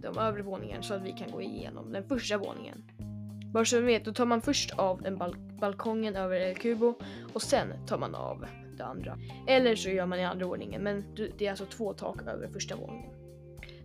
de 0.02 0.18
övre 0.18 0.42
våningarna 0.42 0.84
så 0.84 0.94
att 0.94 1.02
vi 1.02 1.12
kan 1.12 1.32
gå 1.32 1.42
igenom 1.42 1.92
den 1.92 2.04
första 2.04 2.38
våningen. 2.38 2.84
Bara 3.54 3.66
så 3.66 3.80
ni 3.80 3.86
vet, 3.86 4.06
då 4.06 4.14
tar 4.14 4.26
man 4.26 4.42
först 4.42 4.72
av 4.72 5.02
den 5.02 5.18
balk 5.18 5.38
balkongen 5.60 6.16
över 6.16 6.36
El 6.36 6.56
Cubo 6.56 6.94
och 7.34 7.42
sen 7.42 7.68
tar 7.88 7.98
man 7.98 8.16
av 8.16 8.46
det 8.78 8.86
andra. 8.86 9.18
Eller 9.48 9.76
så 9.76 9.90
gör 9.90 10.06
man 10.06 10.20
i 10.20 10.26
andra 10.26 10.46
ordningen, 10.46 10.84
men 10.84 11.04
det 11.38 11.46
är 11.46 11.50
alltså 11.50 11.66
två 11.66 11.94
tak 11.94 12.22
över 12.28 12.48
första 12.48 12.76
våningen. 12.76 13.12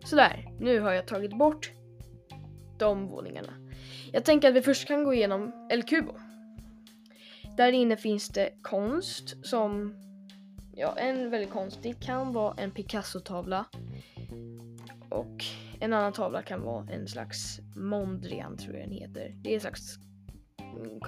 Sådär, 0.04 0.50
nu 0.60 0.80
har 0.80 0.92
jag 0.92 1.06
tagit 1.06 1.38
bort 1.38 1.70
de 2.78 3.08
våningarna. 3.08 3.52
Jag 4.12 4.24
tänker 4.24 4.48
att 4.48 4.54
vi 4.54 4.62
först 4.62 4.88
kan 4.88 5.04
gå 5.04 5.14
igenom 5.14 5.68
El 5.70 5.82
Cubo. 5.82 6.12
Där 7.56 7.72
inne 7.72 7.96
finns 7.96 8.28
det 8.28 8.50
konst 8.62 9.46
som, 9.46 9.94
ja 10.76 10.98
en 10.98 11.30
väldigt 11.30 11.50
konstig 11.50 12.00
kan 12.00 12.32
vara 12.32 12.54
en 12.56 12.70
Picasso-tavla. 12.70 13.64
Och 15.08 15.44
en 15.80 15.92
annan 15.92 16.12
tavla 16.12 16.42
kan 16.42 16.62
vara 16.62 16.86
en 16.90 17.08
slags 17.08 17.60
Mondrian 17.76 18.56
tror 18.56 18.76
jag 18.76 18.88
den 18.88 18.92
heter. 18.92 19.34
Det 19.42 19.50
är 19.50 19.54
en 19.54 19.60
slags 19.60 19.98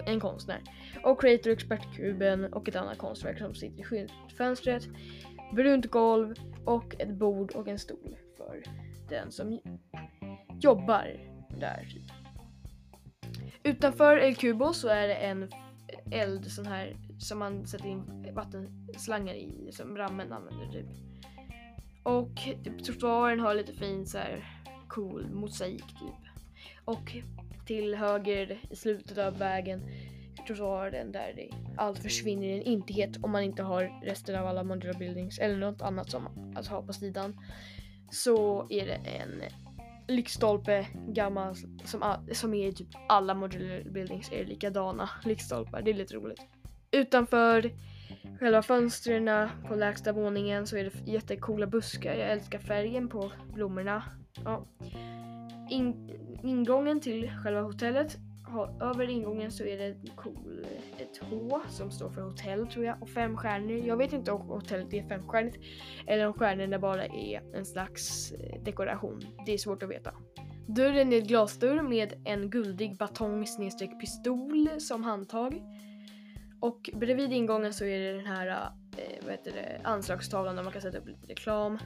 en 0.07 0.21
konstnär. 0.21 0.63
Och 1.05 1.21
Creator 1.21 1.53
Expert-kuben 1.53 2.53
och 2.53 2.69
ett 2.69 2.77
annat 2.77 2.99
konstverk 2.99 3.39
som 3.39 3.55
sitter 3.55 3.81
i 3.81 3.85
skyltfönstret. 3.85 4.89
Brunt 5.55 5.87
golv 5.87 6.35
och 6.65 7.01
ett 7.01 7.11
bord 7.11 7.53
och 7.53 7.69
en 7.69 7.79
stol 7.79 8.17
för 8.37 8.63
den 9.09 9.33
som 9.33 9.61
jobbar 10.61 11.07
där. 11.61 11.89
Typ. 11.91 12.13
Utanför 13.63 14.17
El 14.17 14.35
Cubo 14.35 14.73
så 14.73 14.89
är 14.89 15.09
det 15.09 15.15
en 15.15 15.51
eld 16.11 16.51
sån 16.51 16.67
här 16.67 16.97
som 17.19 17.39
man 17.39 17.67
sätter 17.67 17.87
in 17.87 18.33
vattenslangar 18.35 19.35
i 19.35 19.69
som 19.73 19.97
rammen 19.97 20.33
använder 20.33 20.73
typ. 20.73 20.87
Och 22.03 22.37
typ, 22.65 22.85
trottoaren 22.85 23.41
har 23.41 23.55
lite 23.55 23.73
fin 23.73 24.07
så 24.07 24.19
här 24.19 24.63
cool 24.89 25.31
mosaik 25.31 25.87
typ. 25.87 26.31
Och 26.85 27.17
till 27.67 27.95
höger 27.95 28.61
i 28.71 28.77
slutet 28.77 29.19
av 29.19 29.39
vägen 29.39 29.83
trottoaren 30.47 31.13
där 31.13 31.33
det 31.37 31.51
allt 31.77 31.99
försvinner 31.99 32.47
i 32.47 32.53
en 32.53 32.63
intighet 32.63 33.17
om 33.23 33.31
man 33.31 33.43
inte 33.43 33.63
har 33.63 34.01
resten 34.03 34.37
av 34.37 34.47
alla 34.47 34.65
modular 34.65 34.99
buildings 34.99 35.39
eller 35.39 35.57
något 35.57 35.83
annat 35.83 36.11
som 36.11 36.55
att 36.57 36.67
ha 36.67 36.83
på 36.83 36.93
sidan. 36.93 37.41
Så 38.11 38.67
är 38.71 38.87
det 38.87 38.95
en 38.95 39.43
lyktstolpe 40.09 40.87
gammal 41.09 41.57
som, 41.85 42.27
som 42.33 42.55
är 42.55 42.69
i 42.69 42.73
typ 42.73 42.89
alla 43.09 43.35
modular 43.35 43.91
buildings 43.91 44.33
är 44.33 44.45
likadana 44.45 45.11
lyktstolpar. 45.25 45.83
Det 45.83 45.91
är 45.91 45.95
lite 45.95 46.15
roligt. 46.15 46.41
Utanför 46.91 47.71
själva 48.41 48.63
fönstren 48.63 49.49
på 49.69 49.75
lägsta 49.75 50.13
våningen 50.13 50.67
så 50.67 50.77
är 50.77 50.85
det 50.85 51.13
jättekola 51.13 51.67
buskar. 51.67 52.15
Jag 52.15 52.31
älskar 52.31 52.59
färgen 52.59 53.09
på 53.09 53.33
blommorna. 53.55 54.03
Ja. 54.45 54.67
In, 55.71 56.11
ingången 56.43 57.01
till 57.01 57.31
själva 57.45 57.61
hotellet, 57.61 58.17
över 58.81 59.11
ingången 59.11 59.53
så 59.53 59.65
är 59.65 59.79
det 59.79 59.97
cool, 60.17 60.67
ett 60.99 61.21
H 61.31 61.61
som 61.69 61.91
står 61.91 62.11
för 62.11 62.23
hotell 62.23 62.67
tror 62.67 62.85
jag 62.85 63.03
och 63.03 63.09
fem 63.09 63.37
stjärnor. 63.37 63.87
Jag 63.87 63.97
vet 63.97 64.13
inte 64.13 64.33
om 64.33 64.49
hotellet 64.49 64.95
är 64.95 65.09
femstjärnigt 65.09 65.57
eller 66.07 66.27
om 66.27 66.33
stjärnorna 66.33 66.79
bara 66.79 67.05
är 67.07 67.55
en 67.55 67.67
slags 67.67 68.33
eh, 68.33 68.63
dekoration. 68.63 69.21
Det 69.47 69.55
är 69.55 69.59
svårt 69.59 69.83
att 69.83 69.91
veta. 69.91 70.15
Dörren 70.67 71.13
är 71.13 71.19
ett 71.19 71.29
glasdörr 71.29 71.83
med 71.83 72.23
en 72.25 72.51
guldig 72.51 72.97
batong 72.97 73.47
snedstreck 73.47 74.01
pistol 74.01 74.69
som 74.79 75.05
handtag. 75.05 75.63
Och 76.61 76.91
bredvid 76.93 77.33
ingången 77.33 77.73
så 77.73 77.85
är 77.85 77.99
det 77.99 78.13
den 78.13 78.27
här 78.27 78.71
eh, 78.97 79.23
vad 79.23 79.31
heter 79.31 79.53
det, 79.53 79.81
anslagstavlan 79.85 80.57
där 80.57 80.63
man 80.63 80.73
kan 80.73 80.83
sätta 80.83 80.99
upp 80.99 81.09
lite 81.09 81.27
reklam. 81.27 81.79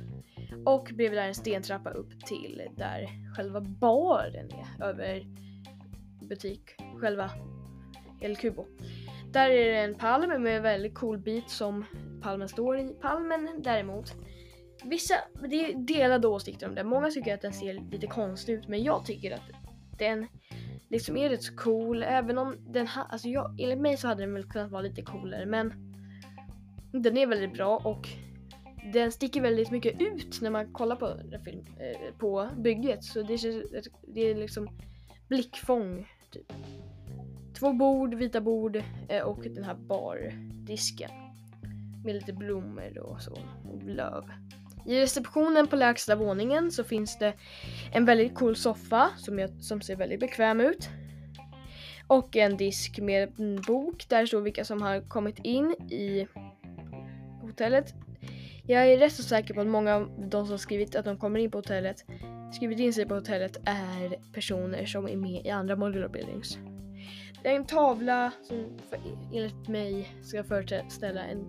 Och 0.66 0.90
bredvid 0.94 1.18
där 1.18 1.28
en 1.28 1.34
stentrappa 1.34 1.90
upp 1.90 2.26
till 2.26 2.62
där 2.76 3.08
själva 3.36 3.60
baren 3.60 4.48
är 4.50 4.84
över 4.84 5.26
butik, 6.28 6.62
själva 7.00 7.30
El 8.20 8.36
Cubo. 8.36 8.66
Där 9.32 9.50
är 9.50 9.72
det 9.72 9.78
en 9.78 9.94
palm 9.94 10.42
med 10.42 10.56
en 10.56 10.62
väldigt 10.62 10.94
cool 10.94 11.18
bit 11.18 11.50
som 11.50 11.84
palmen 12.22 12.48
står 12.48 12.78
i. 12.78 12.88
Palmen 12.88 13.62
däremot, 13.62 14.14
vissa, 14.84 15.14
det 15.48 15.64
är 15.64 15.74
delade 15.74 16.28
åsikter 16.28 16.68
om 16.68 16.74
det. 16.74 16.84
Många 16.84 17.10
tycker 17.10 17.34
att 17.34 17.42
den 17.42 17.52
ser 17.52 17.90
lite 17.90 18.06
konstig 18.06 18.52
ut 18.52 18.68
men 18.68 18.82
jag 18.82 19.06
tycker 19.06 19.34
att 19.34 19.50
den 19.98 20.26
liksom 20.92 21.16
är 21.16 21.28
rätt 21.28 21.42
så 21.42 21.56
cool 21.56 22.02
även 22.02 22.38
om 22.38 22.56
den, 22.68 22.86
ha, 22.86 23.02
alltså 23.02 23.28
jag, 23.28 23.60
enligt 23.60 23.80
mig 23.80 23.96
så 23.96 24.08
hade 24.08 24.22
den 24.22 24.34
väl 24.34 24.44
kunnat 24.44 24.70
vara 24.70 24.82
lite 24.82 25.02
coolare 25.02 25.46
men 25.46 25.72
den 26.92 27.16
är 27.16 27.26
väldigt 27.26 27.54
bra 27.54 27.76
och 27.84 28.08
den 28.92 29.12
sticker 29.12 29.40
väldigt 29.40 29.70
mycket 29.70 30.00
ut 30.00 30.40
när 30.40 30.50
man 30.50 30.72
kollar 30.72 30.96
på, 30.96 31.16
film, 31.44 31.64
eh, 31.78 32.14
på 32.18 32.48
bygget 32.56 33.04
så 33.04 33.22
det, 33.22 33.38
känns, 33.38 33.64
det 34.14 34.20
är 34.20 34.34
liksom 34.34 34.68
blickfång 35.28 36.08
typ. 36.30 36.52
Två 37.58 37.72
bord, 37.72 38.14
vita 38.14 38.40
bord 38.40 38.82
eh, 39.08 39.22
och 39.22 39.42
den 39.42 39.64
här 39.64 39.74
bardisken 39.74 41.10
med 42.04 42.14
lite 42.14 42.32
blommor 42.32 42.98
och 42.98 43.22
så 43.22 43.32
och 43.64 43.82
löv. 43.82 44.24
I 44.86 45.00
receptionen 45.00 45.66
på 45.66 45.76
lägsta 45.76 46.16
våningen 46.16 46.72
så 46.72 46.84
finns 46.84 47.18
det 47.18 47.34
en 47.92 48.04
väldigt 48.04 48.34
cool 48.34 48.56
soffa 48.56 49.10
som, 49.16 49.38
jag, 49.38 49.50
som 49.60 49.80
ser 49.80 49.96
väldigt 49.96 50.20
bekväm 50.20 50.60
ut. 50.60 50.88
Och 52.06 52.36
en 52.36 52.56
disk 52.56 52.98
med 52.98 53.40
en 53.40 53.60
bok 53.60 54.08
där 54.08 54.20
det 54.20 54.26
står 54.26 54.40
vilka 54.40 54.64
som 54.64 54.82
har 54.82 55.08
kommit 55.08 55.38
in 55.38 55.72
i 55.90 56.26
hotellet. 57.42 57.94
Jag 58.66 58.92
är 58.92 58.98
rätt 58.98 59.12
så 59.12 59.22
säker 59.22 59.54
på 59.54 59.60
att 59.60 59.66
många 59.66 59.94
av 59.94 60.28
de 60.30 60.46
som 60.46 60.58
skrivit 60.58 60.96
att 60.96 61.04
de 61.04 61.18
kommer 61.18 61.40
in 61.40 61.50
på 61.50 61.58
hotellet, 61.58 62.04
skrivit 62.52 62.78
in 62.78 62.92
sig 62.92 63.06
på 63.06 63.14
hotellet 63.14 63.56
är 63.64 64.32
personer 64.32 64.86
som 64.86 65.08
är 65.08 65.16
med 65.16 65.46
i 65.46 65.50
andra 65.50 65.76
modular 65.76 66.08
buildings. 66.08 66.58
Det 67.42 67.48
är 67.48 67.56
en 67.56 67.66
tavla 67.66 68.32
som 68.42 68.78
för, 68.90 68.98
enligt 69.32 69.68
mig 69.68 70.08
ska 70.22 70.44
föreställa 70.44 71.24
en 71.24 71.44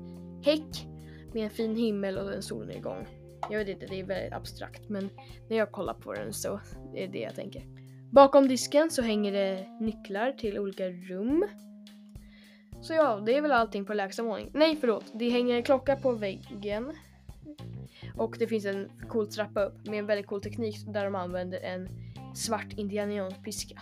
häck 0.46 0.88
med 1.34 1.44
en 1.44 1.50
fin 1.50 1.76
himmel 1.76 2.18
och 2.18 2.34
en 2.34 2.44
solnedgång. 2.44 3.08
Jag 3.50 3.60
vet 3.60 3.68
inte, 3.68 3.86
det 3.86 4.00
är 4.00 4.04
väldigt 4.04 4.34
abstrakt 4.34 4.90
men 4.90 5.10
när 5.50 5.58
jag 5.58 5.72
kollar 5.72 5.94
på 5.94 6.14
den 6.14 6.34
så 6.34 6.60
är 6.96 7.02
det 7.02 7.08
det 7.08 7.20
jag 7.20 7.36
tänker. 7.36 7.64
Bakom 8.12 8.48
disken 8.48 8.92
så 8.92 9.02
hänger 9.02 9.32
det 9.32 9.68
nycklar 9.80 10.32
till 10.32 10.60
olika 10.60 10.90
rum. 10.90 11.46
Så 12.82 12.94
ja, 12.94 13.24
det 13.26 13.38
är 13.38 13.42
väl 13.42 13.52
allting 13.52 13.86
på 13.86 13.94
lägsta 13.94 14.24
våning. 14.24 14.52
Nej 14.54 14.76
förlåt, 14.76 15.06
det 15.14 15.30
hänger 15.30 15.56
en 15.56 15.64
klocka 15.64 15.96
på 15.96 16.12
väggen. 16.12 16.94
Och 18.18 18.36
det 18.40 18.48
finns 18.48 18.66
en 18.66 18.90
cool 19.10 19.28
trappa 19.28 19.64
upp 19.64 19.86
med 19.86 20.00
en 20.00 20.06
väldigt 20.06 20.28
cool 20.28 20.42
teknik 20.42 20.76
där 20.88 21.06
de 21.06 21.16
använder 21.16 21.60
en 21.60 21.88
svart 22.36 22.74
indianiansk 22.78 23.44
piska. 23.44 23.82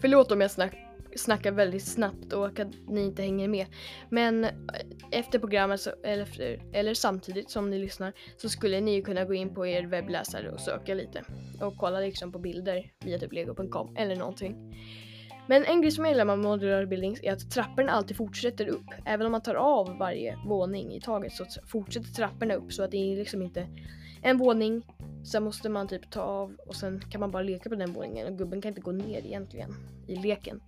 Förlåt 0.00 0.32
om 0.32 0.40
jag 0.40 0.50
snack, 0.50 0.87
snackar 1.18 1.52
väldigt 1.52 1.84
snabbt 1.84 2.32
och 2.32 2.58
att 2.60 2.68
ni 2.88 3.04
inte 3.04 3.22
hänger 3.22 3.48
med. 3.48 3.66
Men 4.10 4.44
eh, 4.44 4.50
efter 5.10 5.38
programmet, 5.38 5.80
så, 5.80 5.90
eller, 6.04 6.28
eller 6.72 6.94
samtidigt 6.94 7.50
som 7.50 7.70
ni 7.70 7.78
lyssnar, 7.78 8.12
så 8.36 8.48
skulle 8.48 8.80
ni 8.80 9.02
kunna 9.02 9.24
gå 9.24 9.34
in 9.34 9.54
på 9.54 9.66
er 9.66 9.82
webbläsare 9.82 10.50
och 10.50 10.60
söka 10.60 10.94
lite. 10.94 11.24
Och 11.60 11.76
kolla 11.76 12.00
liksom 12.00 12.32
på 12.32 12.38
bilder 12.38 12.92
via 13.04 13.18
typ 13.18 13.32
lego.com 13.32 13.96
eller 13.96 14.16
någonting. 14.16 14.74
Men 15.48 15.64
en 15.64 15.80
grej 15.80 15.90
som 15.90 16.04
jag 16.04 16.12
gillar 16.12 16.24
med 16.24 16.38
modular 16.38 16.86
buildings 16.86 17.20
är 17.22 17.32
att 17.32 17.50
trapporna 17.50 17.92
alltid 17.92 18.16
fortsätter 18.16 18.68
upp. 18.68 18.86
Även 19.04 19.26
om 19.26 19.32
man 19.32 19.42
tar 19.42 19.54
av 19.54 19.98
varje 19.98 20.38
våning 20.46 20.94
i 20.94 21.00
taget 21.00 21.32
så 21.32 21.44
fortsätter 21.66 22.08
trapporna 22.08 22.54
upp 22.54 22.72
så 22.72 22.82
att 22.82 22.90
det 22.90 23.12
är 23.12 23.16
liksom 23.16 23.42
inte 23.42 23.66
en 24.22 24.38
våning, 24.38 24.82
sen 25.28 25.42
måste 25.42 25.68
man 25.68 25.88
typ 25.88 26.10
ta 26.10 26.20
av 26.20 26.56
och 26.66 26.76
sen 26.76 27.00
kan 27.10 27.20
man 27.20 27.30
bara 27.30 27.42
leka 27.42 27.68
på 27.68 27.74
den 27.74 27.92
våningen 27.92 28.26
och 28.26 28.38
gubben 28.38 28.60
kan 28.60 28.68
inte 28.68 28.80
gå 28.80 28.92
ner 28.92 29.26
egentligen 29.26 29.74
i 30.06 30.16
leken. 30.16 30.60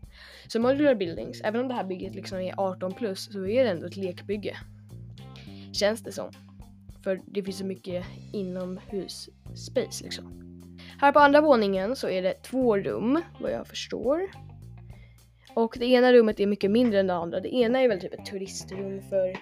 Så 0.48 0.60
modular 0.60 0.94
buildings, 0.94 1.40
även 1.44 1.60
om 1.60 1.68
det 1.68 1.74
här 1.74 1.84
bygget 1.84 2.14
liksom 2.14 2.38
är 2.38 2.54
18 2.56 2.94
plus 2.94 3.32
så 3.32 3.46
är 3.46 3.64
det 3.64 3.70
ändå 3.70 3.86
ett 3.86 3.96
lekbygge. 3.96 4.56
Känns 5.72 6.02
det 6.02 6.12
som. 6.12 6.30
För 7.04 7.20
det 7.26 7.42
finns 7.42 7.58
så 7.58 7.64
mycket 7.64 8.06
inomhus 8.32 9.28
space 9.54 10.04
liksom. 10.04 10.40
Här 10.98 11.12
på 11.12 11.18
andra 11.18 11.40
våningen 11.40 11.96
så 11.96 12.08
är 12.08 12.22
det 12.22 12.42
två 12.42 12.76
rum 12.76 13.22
vad 13.40 13.52
jag 13.52 13.66
förstår. 13.66 14.20
Och 15.54 15.76
det 15.78 15.86
ena 15.86 16.12
rummet 16.12 16.40
är 16.40 16.46
mycket 16.46 16.70
mindre 16.70 17.00
än 17.00 17.06
det 17.06 17.14
andra. 17.14 17.40
Det 17.40 17.54
ena 17.54 17.80
är 17.80 17.88
väl 17.88 18.00
typ 18.00 18.14
ett 18.14 18.26
turistrum 18.26 19.02
för, 19.02 19.36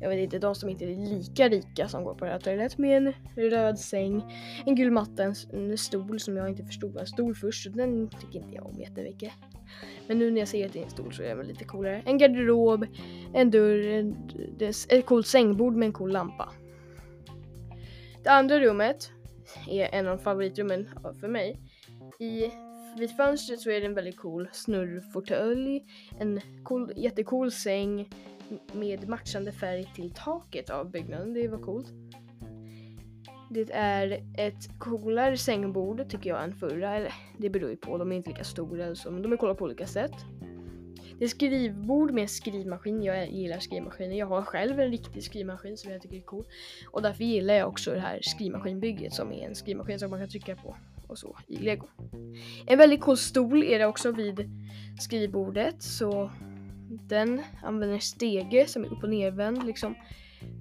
jag 0.00 0.08
vet 0.08 0.18
inte, 0.18 0.38
de 0.38 0.54
som 0.54 0.68
inte 0.68 0.84
är 0.84 0.88
lika 0.88 1.48
rika 1.48 1.88
som 1.88 2.04
går 2.04 2.14
på 2.14 2.24
det 2.24 2.30
här 2.30 2.38
toaletten 2.38 2.82
med 2.82 2.96
en 2.96 3.12
röd 3.50 3.78
säng, 3.78 4.22
en 4.66 4.74
gul 4.74 4.90
matta, 4.90 5.22
en, 5.22 5.34
en 5.52 5.78
stol 5.78 6.20
som 6.20 6.36
jag 6.36 6.48
inte 6.48 6.64
förstod 6.64 6.92
var 6.92 7.00
en 7.00 7.06
stol 7.06 7.34
först, 7.34 7.64
så 7.64 7.70
den 7.70 8.08
tycker 8.08 8.38
inte 8.38 8.54
jag 8.54 8.66
om 8.66 8.80
jättemycket. 8.80 9.32
Men 10.06 10.18
nu 10.18 10.30
när 10.30 10.38
jag 10.38 10.48
ser 10.48 10.66
att 10.66 10.72
det 10.72 10.78
är 10.78 10.84
en 10.84 10.90
stol 10.90 11.12
så 11.12 11.22
är 11.22 11.36
den 11.36 11.46
lite 11.46 11.64
coolare. 11.64 12.02
En 12.06 12.18
garderob, 12.18 12.86
en 13.34 13.50
dörr, 13.50 13.88
en, 13.88 14.16
ett 14.88 15.06
coolt 15.06 15.26
sängbord 15.26 15.74
med 15.74 15.86
en 15.86 15.92
cool 15.92 16.12
lampa. 16.12 16.52
Det 18.22 18.30
andra 18.30 18.60
rummet 18.60 19.12
är 19.68 19.94
en 19.94 20.08
av 20.08 20.18
favoritrummen 20.18 20.88
för 21.20 21.28
mig. 21.28 21.60
I 22.18 22.50
vid 22.98 23.16
fönstret 23.16 23.60
så 23.60 23.70
är 23.70 23.80
det 23.80 23.86
en 23.86 23.94
väldigt 23.94 24.16
cool 24.16 24.48
snurrfåtölj, 24.52 25.84
en 26.18 26.40
cool, 26.62 26.92
jättecool 26.96 27.52
säng 27.52 28.08
med 28.72 29.08
matchande 29.08 29.52
färg 29.52 29.92
till 29.94 30.10
taket 30.10 30.70
av 30.70 30.90
byggnaden. 30.90 31.34
Det 31.34 31.48
var 31.48 31.58
coolt. 31.58 31.86
Det 33.50 33.70
är 33.72 34.22
ett 34.34 34.78
coolare 34.78 35.36
sängbord 35.36 36.10
tycker 36.10 36.30
jag 36.30 36.44
än 36.44 36.54
förra. 36.54 36.94
Eller 36.94 37.14
det 37.38 37.50
beror 37.50 37.70
ju 37.70 37.76
på, 37.76 37.98
de 37.98 38.12
är 38.12 38.16
inte 38.16 38.30
lika 38.30 38.44
stora 38.44 38.94
så, 38.94 39.10
men 39.10 39.22
de 39.22 39.32
är 39.32 39.36
coola 39.36 39.54
på 39.54 39.64
olika 39.64 39.86
sätt. 39.86 40.14
Det 41.18 41.24
är 41.24 41.28
skrivbord 41.28 42.12
med 42.12 42.30
skrivmaskin. 42.30 43.02
Jag 43.02 43.30
gillar 43.30 43.58
skrivmaskiner. 43.58 44.16
Jag 44.16 44.26
har 44.26 44.42
själv 44.42 44.80
en 44.80 44.90
riktig 44.90 45.22
skrivmaskin 45.22 45.76
som 45.76 45.92
jag 45.92 46.02
tycker 46.02 46.16
är 46.16 46.20
cool. 46.20 46.46
Och 46.90 47.02
därför 47.02 47.24
gillar 47.24 47.54
jag 47.54 47.68
också 47.68 47.90
det 47.90 48.00
här 48.00 48.18
skrivmaskinbygget 48.22 49.12
som 49.12 49.32
är 49.32 49.48
en 49.48 49.54
skrivmaskin 49.54 49.98
som 49.98 50.10
man 50.10 50.20
kan 50.20 50.28
trycka 50.28 50.56
på 50.56 50.76
och 51.08 51.18
så 51.18 51.38
i 51.46 51.56
lego. 51.56 51.86
En 52.66 52.78
väldigt 52.78 53.00
cool 53.00 53.16
stol 53.16 53.64
är 53.64 53.78
det 53.78 53.86
också 53.86 54.12
vid 54.12 54.50
skrivbordet 55.00 55.82
så 55.82 56.30
den 56.88 57.42
använder 57.62 57.98
stege 57.98 58.66
som 58.66 58.84
är 58.84 58.92
upp 58.92 59.02
och 59.02 59.10
nervänd 59.10 59.66
liksom 59.66 59.94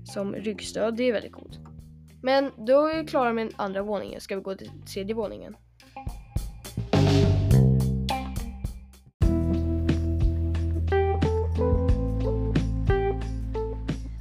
som 0.04 0.36
ryggstöd. 0.36 0.96
Det 0.96 1.04
är 1.04 1.14
väldigt 1.14 1.32
coolt. 1.32 1.60
Men 2.22 2.52
då 2.58 2.88
är 2.88 2.96
jag 2.96 3.08
klar 3.08 3.34
med 3.34 3.54
andra 3.56 3.84
våningen. 3.84 4.22
Ska 4.22 4.36
vi 4.36 4.42
gå 4.42 4.56
till 4.56 4.72
tredje 4.94 5.16
våningen? 5.16 5.56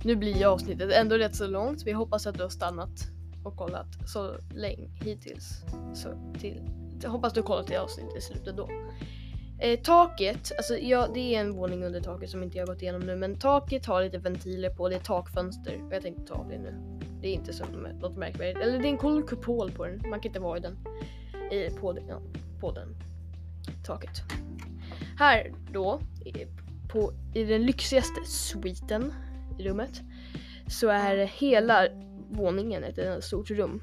Nu 0.05 0.17
blir 0.17 0.47
avsnittet 0.47 0.93
ändå 0.93 1.17
rätt 1.17 1.37
så 1.37 1.47
långt. 1.47 1.83
Vi 1.87 1.93
hoppas 1.93 2.27
att 2.27 2.37
du 2.37 2.43
har 2.43 2.51
stannat 2.51 3.09
och 3.45 3.57
kollat 3.57 3.87
så 4.07 4.35
länge 4.55 4.89
hittills. 5.05 5.63
Så 5.95 6.09
till, 6.41 6.63
hoppas 7.07 7.33
du 7.33 7.41
har 7.41 7.47
kollat 7.47 7.67
till 7.67 7.77
avsnittet 7.77 8.17
i 8.17 8.21
slutet 8.21 8.57
då. 8.57 8.69
Eh, 9.59 9.81
taket, 9.81 10.53
alltså 10.57 10.79
ja, 10.79 11.09
det 11.15 11.35
är 11.35 11.41
en 11.41 11.53
våning 11.53 11.85
under 11.85 12.01
taket 12.01 12.31
som 12.31 12.43
inte 12.43 12.59
jag 12.59 12.67
har 12.67 12.75
gått 12.75 12.83
igenom 12.83 13.01
nu, 13.01 13.17
men 13.17 13.39
taket 13.39 13.87
har 13.87 14.03
lite 14.03 14.19
ventiler 14.19 14.71
på, 14.71 14.89
det 14.89 14.95
är 14.95 15.01
takfönster. 15.01 15.81
Och 15.87 15.95
jag 15.95 16.03
tänkte 16.03 16.23
ta 16.23 16.35
av 16.35 16.49
det 16.49 16.59
nu. 16.59 16.75
Det 17.21 17.29
är 17.29 17.33
inte 17.33 17.53
så 17.53 17.65
något 17.65 18.17
märkvärdigt. 18.17 18.59
Eller 18.59 18.79
det 18.79 18.89
är 18.89 18.91
en 18.91 18.99
cool 18.99 19.23
kupol 19.23 19.71
på 19.71 19.87
den, 19.87 20.03
man 20.11 20.21
kan 20.21 20.29
inte 20.29 20.41
vara 20.41 20.59
i 20.59 20.61
den. 20.61 20.79
I, 21.53 21.71
på, 21.71 21.93
den, 21.93 22.09
ja, 22.09 22.21
på 22.61 22.73
den 22.73 22.97
taket. 23.85 24.23
Här 25.19 25.53
då, 25.73 26.01
på, 26.89 27.13
i 27.35 27.45
den 27.45 27.63
lyxigaste 27.63 28.25
sviten 28.25 29.13
i 29.59 29.69
rummet, 29.69 30.01
så 30.69 30.89
är 30.89 31.17
hela 31.17 31.87
våningen, 32.31 32.85
ett 32.85 33.25
stort 33.25 33.51
rum. 33.51 33.83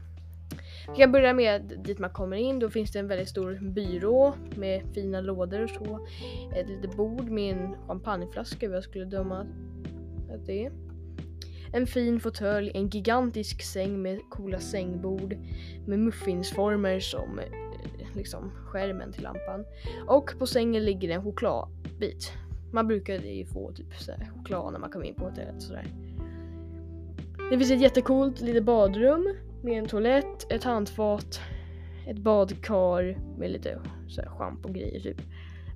Vi 0.92 0.98
kan 0.98 1.12
börja 1.12 1.34
med 1.34 1.80
dit 1.84 2.00
man 2.00 2.10
kommer 2.10 2.38
in. 2.38 2.60
Då 2.60 2.70
finns 2.70 2.92
det 2.92 3.00
en 3.00 3.08
väldigt 3.08 3.30
stor 3.30 3.60
byrå 3.74 4.34
med 4.56 4.82
fina 4.94 5.22
lådor 5.22 5.64
och 5.64 5.70
så. 5.70 6.08
Ett 6.56 6.70
litet 6.70 6.98
bord 6.98 7.30
med 7.30 7.56
en 7.56 7.76
champagneflaska, 7.88 8.68
vad 8.68 8.78
jag 8.78 8.84
skulle 8.84 9.06
döma 9.06 9.40
att 10.34 10.46
det 10.46 10.66
är. 10.66 10.72
En 11.74 11.88
fin 11.88 12.20
fåtölj, 12.20 12.72
en 12.74 12.90
gigantisk 12.90 13.62
säng 13.62 14.02
med 14.02 14.20
coola 14.30 14.60
sängbord 14.60 15.38
med 15.86 16.00
muffinsformer 16.00 17.00
som 17.00 17.40
eh, 17.40 18.16
liksom 18.16 18.52
skärmen 18.66 19.12
till 19.12 19.24
lampan. 19.24 19.66
Och 20.08 20.34
på 20.40 20.48
sängen 20.48 20.86
ligger 20.86 21.10
en 21.10 21.24
chokladbit. 21.24 22.32
Man 22.72 22.88
brukar 22.88 23.14
ju 23.14 23.46
få 23.46 23.72
typ 23.72 23.94
så 24.00 24.12
choklad 24.36 24.74
när 24.74 24.80
man 24.80 24.92
kommer 24.92 25.06
in 25.06 25.16
på 25.16 25.26
hotellet 25.26 25.62
sådär. 25.62 25.88
Det 27.52 27.58
finns 27.58 27.72
ett 27.72 27.82
jättecoolt 27.82 28.42
litet 28.42 28.64
badrum 28.64 29.36
med 29.64 29.80
en 29.80 29.86
toalett, 29.86 30.52
ett 30.52 30.64
handfat, 30.64 31.40
ett 32.08 32.18
badkar 32.18 33.18
med 33.38 33.52
lite 33.52 33.80
schampo 34.38 34.68
och 34.68 34.76
grejer 34.76 35.00
typ. 35.00 35.22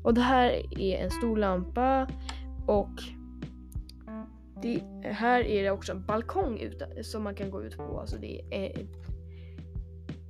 Och 0.04 0.14
det 0.14 0.22
här 0.22 0.80
är 0.80 0.98
en 0.98 1.12
stor 1.12 1.38
lampa 1.38 2.08
och 2.68 2.90
det, 4.62 4.82
här 5.04 5.42
är 5.42 5.64
det 5.64 5.72
också 5.72 5.92
en 5.92 6.06
balkong 6.06 6.60
ut, 6.60 6.82
som 7.02 7.24
man 7.24 7.36
kan 7.36 7.52
gå 7.52 7.64
ut 7.64 7.78
på. 7.78 8.00
Alltså 8.00 8.18
det 8.18 8.42
är 8.52 8.88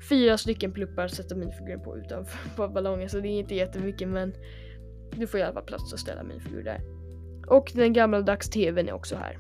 fyra 0.10 0.38
stycken 0.38 0.72
pluppar 0.72 1.06
att 1.06 1.14
sätta 1.14 1.36
minifiguren 1.36 1.82
på 1.82 1.98
utanför 1.98 2.68
ballongen 2.74 3.10
så 3.10 3.20
det 3.20 3.28
är 3.28 3.40
inte 3.40 3.56
jättemycket 3.56 4.08
men 4.08 4.34
du 5.12 5.28
får 5.28 5.40
i 5.40 5.44
alla 5.44 5.54
fall 5.54 5.64
plats 5.64 5.94
att 5.94 6.00
ställa 6.00 6.24
minifigur 6.24 6.64
där. 6.64 6.82
Och 7.48 7.72
den 7.76 7.94
gamla 7.94 8.22
dags-tvn 8.22 8.88
är 8.88 8.94
också 8.94 9.16
här. 9.16 9.38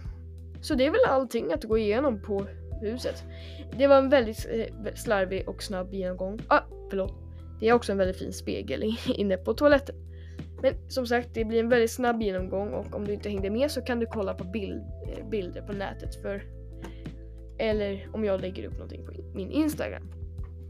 Så 0.61 0.75
det 0.75 0.85
är 0.85 0.91
väl 0.91 1.05
allting 1.07 1.53
att 1.53 1.63
gå 1.63 1.77
igenom 1.77 2.21
på 2.21 2.47
huset. 2.81 3.23
Det 3.77 3.87
var 3.87 3.97
en 3.97 4.09
väldigt 4.09 4.47
eh, 4.49 4.93
slarvig 4.93 5.49
och 5.49 5.63
snabb 5.63 5.93
genomgång. 5.93 6.39
Ah, 6.47 6.61
förlåt. 6.89 7.13
Det 7.59 7.69
är 7.69 7.73
också 7.73 7.91
en 7.91 7.97
väldigt 7.97 8.17
fin 8.17 8.33
spegel 8.33 8.83
inne 9.07 9.37
på 9.37 9.53
toaletten. 9.53 9.95
Men 10.61 10.89
som 10.89 11.07
sagt, 11.07 11.29
det 11.33 11.45
blir 11.45 11.59
en 11.59 11.69
väldigt 11.69 11.91
snabb 11.91 12.21
genomgång 12.21 12.73
och 12.73 12.95
om 12.95 13.05
du 13.07 13.13
inte 13.13 13.29
hängde 13.29 13.49
med 13.49 13.71
så 13.71 13.81
kan 13.81 13.99
du 13.99 14.05
kolla 14.05 14.33
på 14.33 14.43
bild, 14.43 14.81
eh, 15.07 15.29
bilder 15.29 15.61
på 15.61 15.73
nätet 15.73 16.15
för 16.21 16.43
eller 17.59 18.09
om 18.13 18.25
jag 18.25 18.41
lägger 18.41 18.65
upp 18.65 18.73
någonting 18.73 19.05
på 19.05 19.11
min 19.35 19.51
Instagram. 19.51 20.03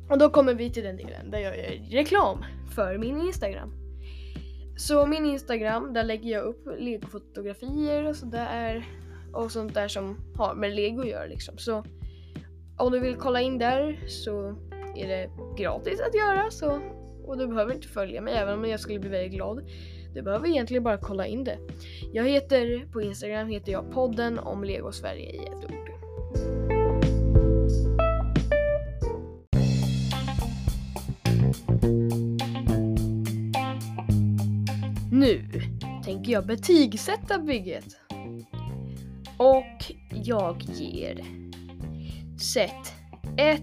Och 0.10 0.18
då 0.18 0.30
kommer 0.30 0.54
vi 0.54 0.70
till 0.70 0.84
den 0.84 0.98
delen 0.98 1.32
där 1.32 1.40
jag 1.40 1.58
gör 1.58 1.90
reklam 1.92 2.46
för 2.76 2.98
min 2.98 3.22
Instagram. 3.22 3.74
Så 4.78 5.06
min 5.06 5.26
Instagram, 5.26 5.94
där 5.94 6.04
lägger 6.04 6.32
jag 6.32 6.44
upp 6.44 6.68
legofotografier 6.80 8.08
och 8.08 8.16
sådär 8.16 8.86
och 9.34 9.52
sånt 9.52 9.74
där 9.74 9.88
som 9.88 10.18
har 10.36 10.56
med 10.56 10.76
lego 10.76 11.02
att 11.02 11.08
göra 11.08 11.26
liksom. 11.26 11.58
Så 11.58 11.84
om 12.78 12.92
du 12.92 13.00
vill 13.00 13.16
kolla 13.16 13.42
in 13.42 13.58
där 13.58 14.00
så 14.08 14.56
är 14.96 15.08
det 15.08 15.30
gratis 15.58 16.00
att 16.00 16.16
göra 16.16 16.52
så 16.52 16.82
och 17.28 17.38
du 17.38 17.48
behöver 17.48 17.74
inte 17.74 17.88
följa 17.88 18.22
mig 18.22 18.34
även 18.34 18.54
om 18.54 18.66
jag 18.66 18.80
skulle 18.80 19.00
bli 19.00 19.10
väldigt 19.10 19.32
glad. 19.32 19.70
Du 20.14 20.22
behöver 20.22 20.48
egentligen 20.48 20.84
bara 20.84 20.98
kolla 20.98 21.28
in 21.28 21.44
det. 21.44 21.58
Jag 22.14 22.30
heter 22.30 22.92
på 22.92 23.02
Instagram 23.02 23.48
heter 23.48 23.72
jag 23.72 23.92
podden 23.92 24.40
om 24.40 24.64
Lego 24.64 24.92
Sverige 24.92 25.32
i 25.32 25.38
ett 25.38 25.66
ord. 25.66 25.88
Nu 35.12 35.42
tänker 36.06 36.32
jag 36.32 36.46
betygsätta 36.46 37.40
bygget. 37.40 38.07
Och 39.38 39.92
jag 40.10 40.62
ger 40.62 41.26
set 42.40 42.94
1 43.38 43.62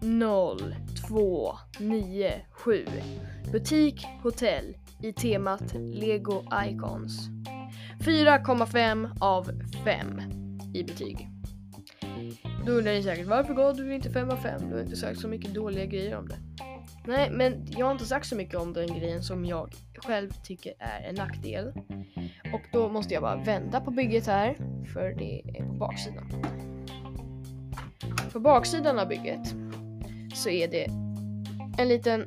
0 0.00 0.74
2 1.08 1.52
9 1.80 2.32
7 2.50 2.86
Butik 3.52 4.06
Hotell 4.22 4.76
i 5.02 5.12
temat 5.12 5.74
Lego 5.74 6.42
Icons 6.66 7.28
4,5 8.00 9.10
av 9.20 9.50
5 9.84 10.20
i 10.74 10.84
betyg. 10.84 11.28
Då 12.66 12.72
undrar 12.72 12.92
ni 12.92 13.02
säkert 13.02 13.26
varför 13.26 13.54
gav 13.54 13.76
du 13.76 13.94
inte 13.94 14.10
5 14.10 14.30
av 14.30 14.36
5? 14.36 14.68
Du 14.68 14.74
har 14.74 14.82
inte 14.82 14.96
sagt 14.96 15.20
så 15.20 15.28
mycket 15.28 15.54
dåliga 15.54 15.84
grejer 15.84 16.16
om 16.16 16.28
det. 16.28 16.38
Nej, 17.04 17.30
men 17.30 17.66
jag 17.70 17.86
har 17.86 17.92
inte 17.92 18.04
sagt 18.04 18.26
så 18.26 18.36
mycket 18.36 18.54
om 18.54 18.72
den 18.72 18.86
grejen 18.86 19.22
som 19.22 19.44
jag 19.44 19.74
själv 19.94 20.30
tycker 20.42 20.74
är 20.78 21.08
en 21.08 21.14
nackdel. 21.14 21.72
Och 22.52 22.62
då 22.72 22.88
måste 22.88 23.14
jag 23.14 23.22
bara 23.22 23.36
vända 23.36 23.80
på 23.80 23.90
bygget 23.90 24.26
här, 24.26 24.56
för 24.94 25.14
det 25.18 25.42
är 25.58 25.66
på 25.66 25.72
baksidan. 25.72 26.30
På 28.32 28.40
baksidan 28.40 28.98
av 28.98 29.08
bygget 29.08 29.54
så 30.34 30.48
är 30.50 30.68
det 30.68 30.86
en 31.78 31.88
liten, 31.88 32.26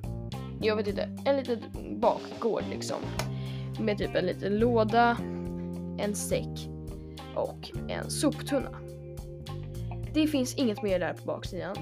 jag 0.61 0.75
vet 0.75 0.87
inte, 0.87 1.09
en 1.25 1.37
liten 1.37 1.59
bakgård 1.99 2.63
liksom. 2.69 2.97
Med 3.79 3.97
typ 3.97 4.15
en 4.15 4.25
liten 4.25 4.59
låda, 4.59 5.17
en 5.99 6.15
säck 6.15 6.69
och 7.35 7.71
en 7.89 8.09
soptunna. 8.09 8.79
Det 10.13 10.27
finns 10.27 10.55
inget 10.55 10.83
mer 10.83 10.99
där 10.99 11.13
på 11.13 11.25
baksidan. 11.25 11.75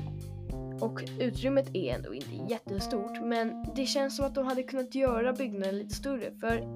Och 0.82 1.04
utrymmet 1.20 1.76
är 1.76 1.96
ändå 1.96 2.13
inte 2.13 2.36
jättestort 2.50 3.22
men 3.24 3.65
det 3.76 3.86
känns 3.86 4.15
som 4.15 4.26
att 4.26 4.36
de 4.36 4.46
hade 4.46 4.63
kunnat 4.63 4.96
göra 4.96 5.34
byggnaden 5.34 5.78
lite 5.78 5.96
större 5.96 6.32
för 6.39 6.76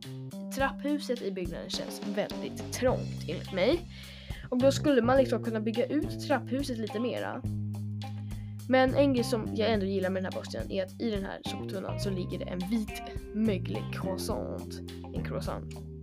trapphuset 0.55 1.21
i 1.21 1.31
byggnaden 1.31 1.69
känns 1.69 2.01
väldigt 2.15 2.73
trångt 2.73 3.29
enligt 3.29 3.53
mig. 3.53 3.81
Och 4.49 4.57
då 4.57 4.71
skulle 4.71 5.01
man 5.01 5.17
liksom 5.17 5.43
kunna 5.43 5.59
bygga 5.59 5.85
ut 5.85 6.27
trapphuset 6.27 6.77
lite 6.77 6.99
mera. 6.99 7.41
Men 8.69 8.95
en 8.95 9.13
grej 9.13 9.23
som 9.23 9.49
jag 9.55 9.71
ändå 9.71 9.85
gillar 9.85 10.09
med 10.09 10.23
den 10.23 10.33
här 10.33 10.39
Bastian 10.39 10.71
är 10.71 10.83
att 10.83 11.01
i 11.01 11.11
den 11.11 11.23
här 11.23 11.41
soptunnan 11.45 11.99
så 11.99 12.09
ligger 12.09 12.39
det 12.39 12.45
en 12.45 12.59
vit 12.59 13.01
möglig 13.33 13.83
croissant. 13.93 14.79
En 15.15 15.23
croissant. 15.23 15.94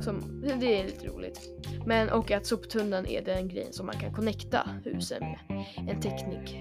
Som, 0.00 0.42
det 0.60 0.80
är 0.80 0.84
lite 0.84 1.06
roligt. 1.06 1.40
Men 1.86 2.10
och 2.10 2.30
att 2.30 2.46
soptunnan 2.46 3.06
är 3.06 3.22
den 3.22 3.48
grejen 3.48 3.72
som 3.72 3.86
man 3.86 3.98
kan 3.98 4.12
connecta 4.12 4.70
husen 4.84 5.20
med. 5.20 5.64
En 5.76 6.00
teknik. 6.00 6.56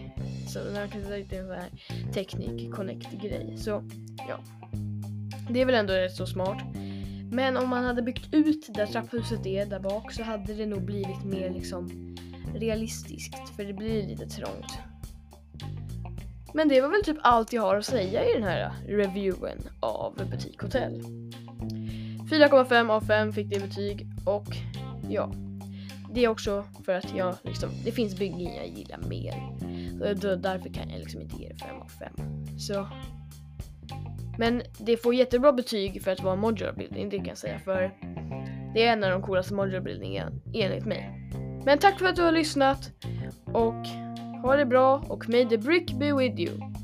Så 0.48 0.64
när 0.64 0.80
man 0.80 0.90
kan 0.90 1.02
sätta 1.02 1.16
dit 1.16 1.34
en 1.34 1.48
sån 1.48 1.56
här 1.56 1.70
teknik 2.14 2.74
connect 2.74 3.12
grej. 3.12 3.58
Så 3.58 3.84
ja. 4.18 4.40
Det 5.50 5.62
är 5.62 5.66
väl 5.66 5.76
ändå 5.76 5.94
rätt 5.94 6.16
så 6.16 6.26
smart. 6.26 6.64
Men 7.32 7.58
om 7.58 7.70
man 7.70 7.84
hade 7.84 8.02
byggt 8.02 8.34
ut 8.34 8.74
där 8.74 8.86
trapphuset 8.86 9.46
är 9.46 9.66
där 9.66 9.80
bak 9.80 10.12
så 10.12 10.24
hade 10.24 10.54
det 10.54 10.66
nog 10.66 10.82
blivit 10.82 11.24
mer 11.26 11.50
liksom 11.50 12.16
realistiskt. 12.56 13.56
För 13.56 13.64
det 13.64 13.74
blir 13.74 14.08
lite 14.08 14.26
trångt. 14.26 14.78
Men 16.54 16.70
det 16.70 16.82
var 16.82 16.90
väl 16.90 17.04
typ 17.04 17.18
allt 17.22 17.54
jag 17.54 17.62
har 17.62 17.76
att 17.76 17.86
säga 17.86 18.26
i 18.30 18.34
den 18.34 18.44
här 18.44 18.74
reviewen 18.88 19.58
av 19.80 20.30
Butik 20.32 20.62
Hotel. 20.62 21.02
4,5 22.30 22.92
av 22.92 23.02
5 23.02 23.34
fick 23.34 23.50
det 23.50 23.60
betyg 23.60 24.08
och 24.26 24.48
ja, 25.10 25.32
det 26.14 26.24
är 26.24 26.28
också 26.28 26.64
för 26.86 26.94
att 26.94 27.16
jag 27.16 27.36
liksom, 27.44 27.70
det 27.86 27.92
finns 27.92 28.20
byggen 28.20 28.56
jag 28.56 28.68
gillar 28.68 28.98
mer. 28.98 29.34
Så 30.22 30.36
därför 30.36 30.70
kan 30.70 30.90
jag 30.90 31.00
liksom 31.00 31.22
inte 31.22 31.36
ge 31.36 31.50
det 31.50 31.56
5 31.56 31.82
av 31.82 31.88
5. 31.88 32.60
Så. 32.60 32.88
Men 34.38 34.62
det 34.80 34.98
får 34.98 35.14
jättebra 35.14 35.54
betyg 35.54 36.04
för 36.04 36.12
att 36.12 36.24
vara 36.24 36.34
en 36.34 36.40
modular 36.40 36.74
building, 36.74 37.10
det 37.10 37.18
kan 37.18 37.28
jag 37.28 37.38
säga. 37.38 37.60
För 37.60 37.92
det 38.74 38.84
är 38.84 38.94
en 38.94 39.04
av 39.04 39.10
de 39.10 39.22
coolaste 39.22 39.54
modular 39.54 39.82
buildingen 39.82 40.42
enligt 40.54 40.86
mig. 40.86 41.32
Men 41.66 41.78
tack 41.78 42.00
för 42.00 42.06
att 42.06 42.16
du 42.16 42.22
har 42.22 42.32
lyssnat 42.32 42.92
och 43.46 43.88
ha 44.42 44.56
det 44.56 44.66
bra 44.66 45.06
och 45.10 45.30
may 45.30 45.46
the 45.46 45.58
brick 45.58 45.94
be 45.94 46.14
with 46.14 46.40
you. 46.40 46.77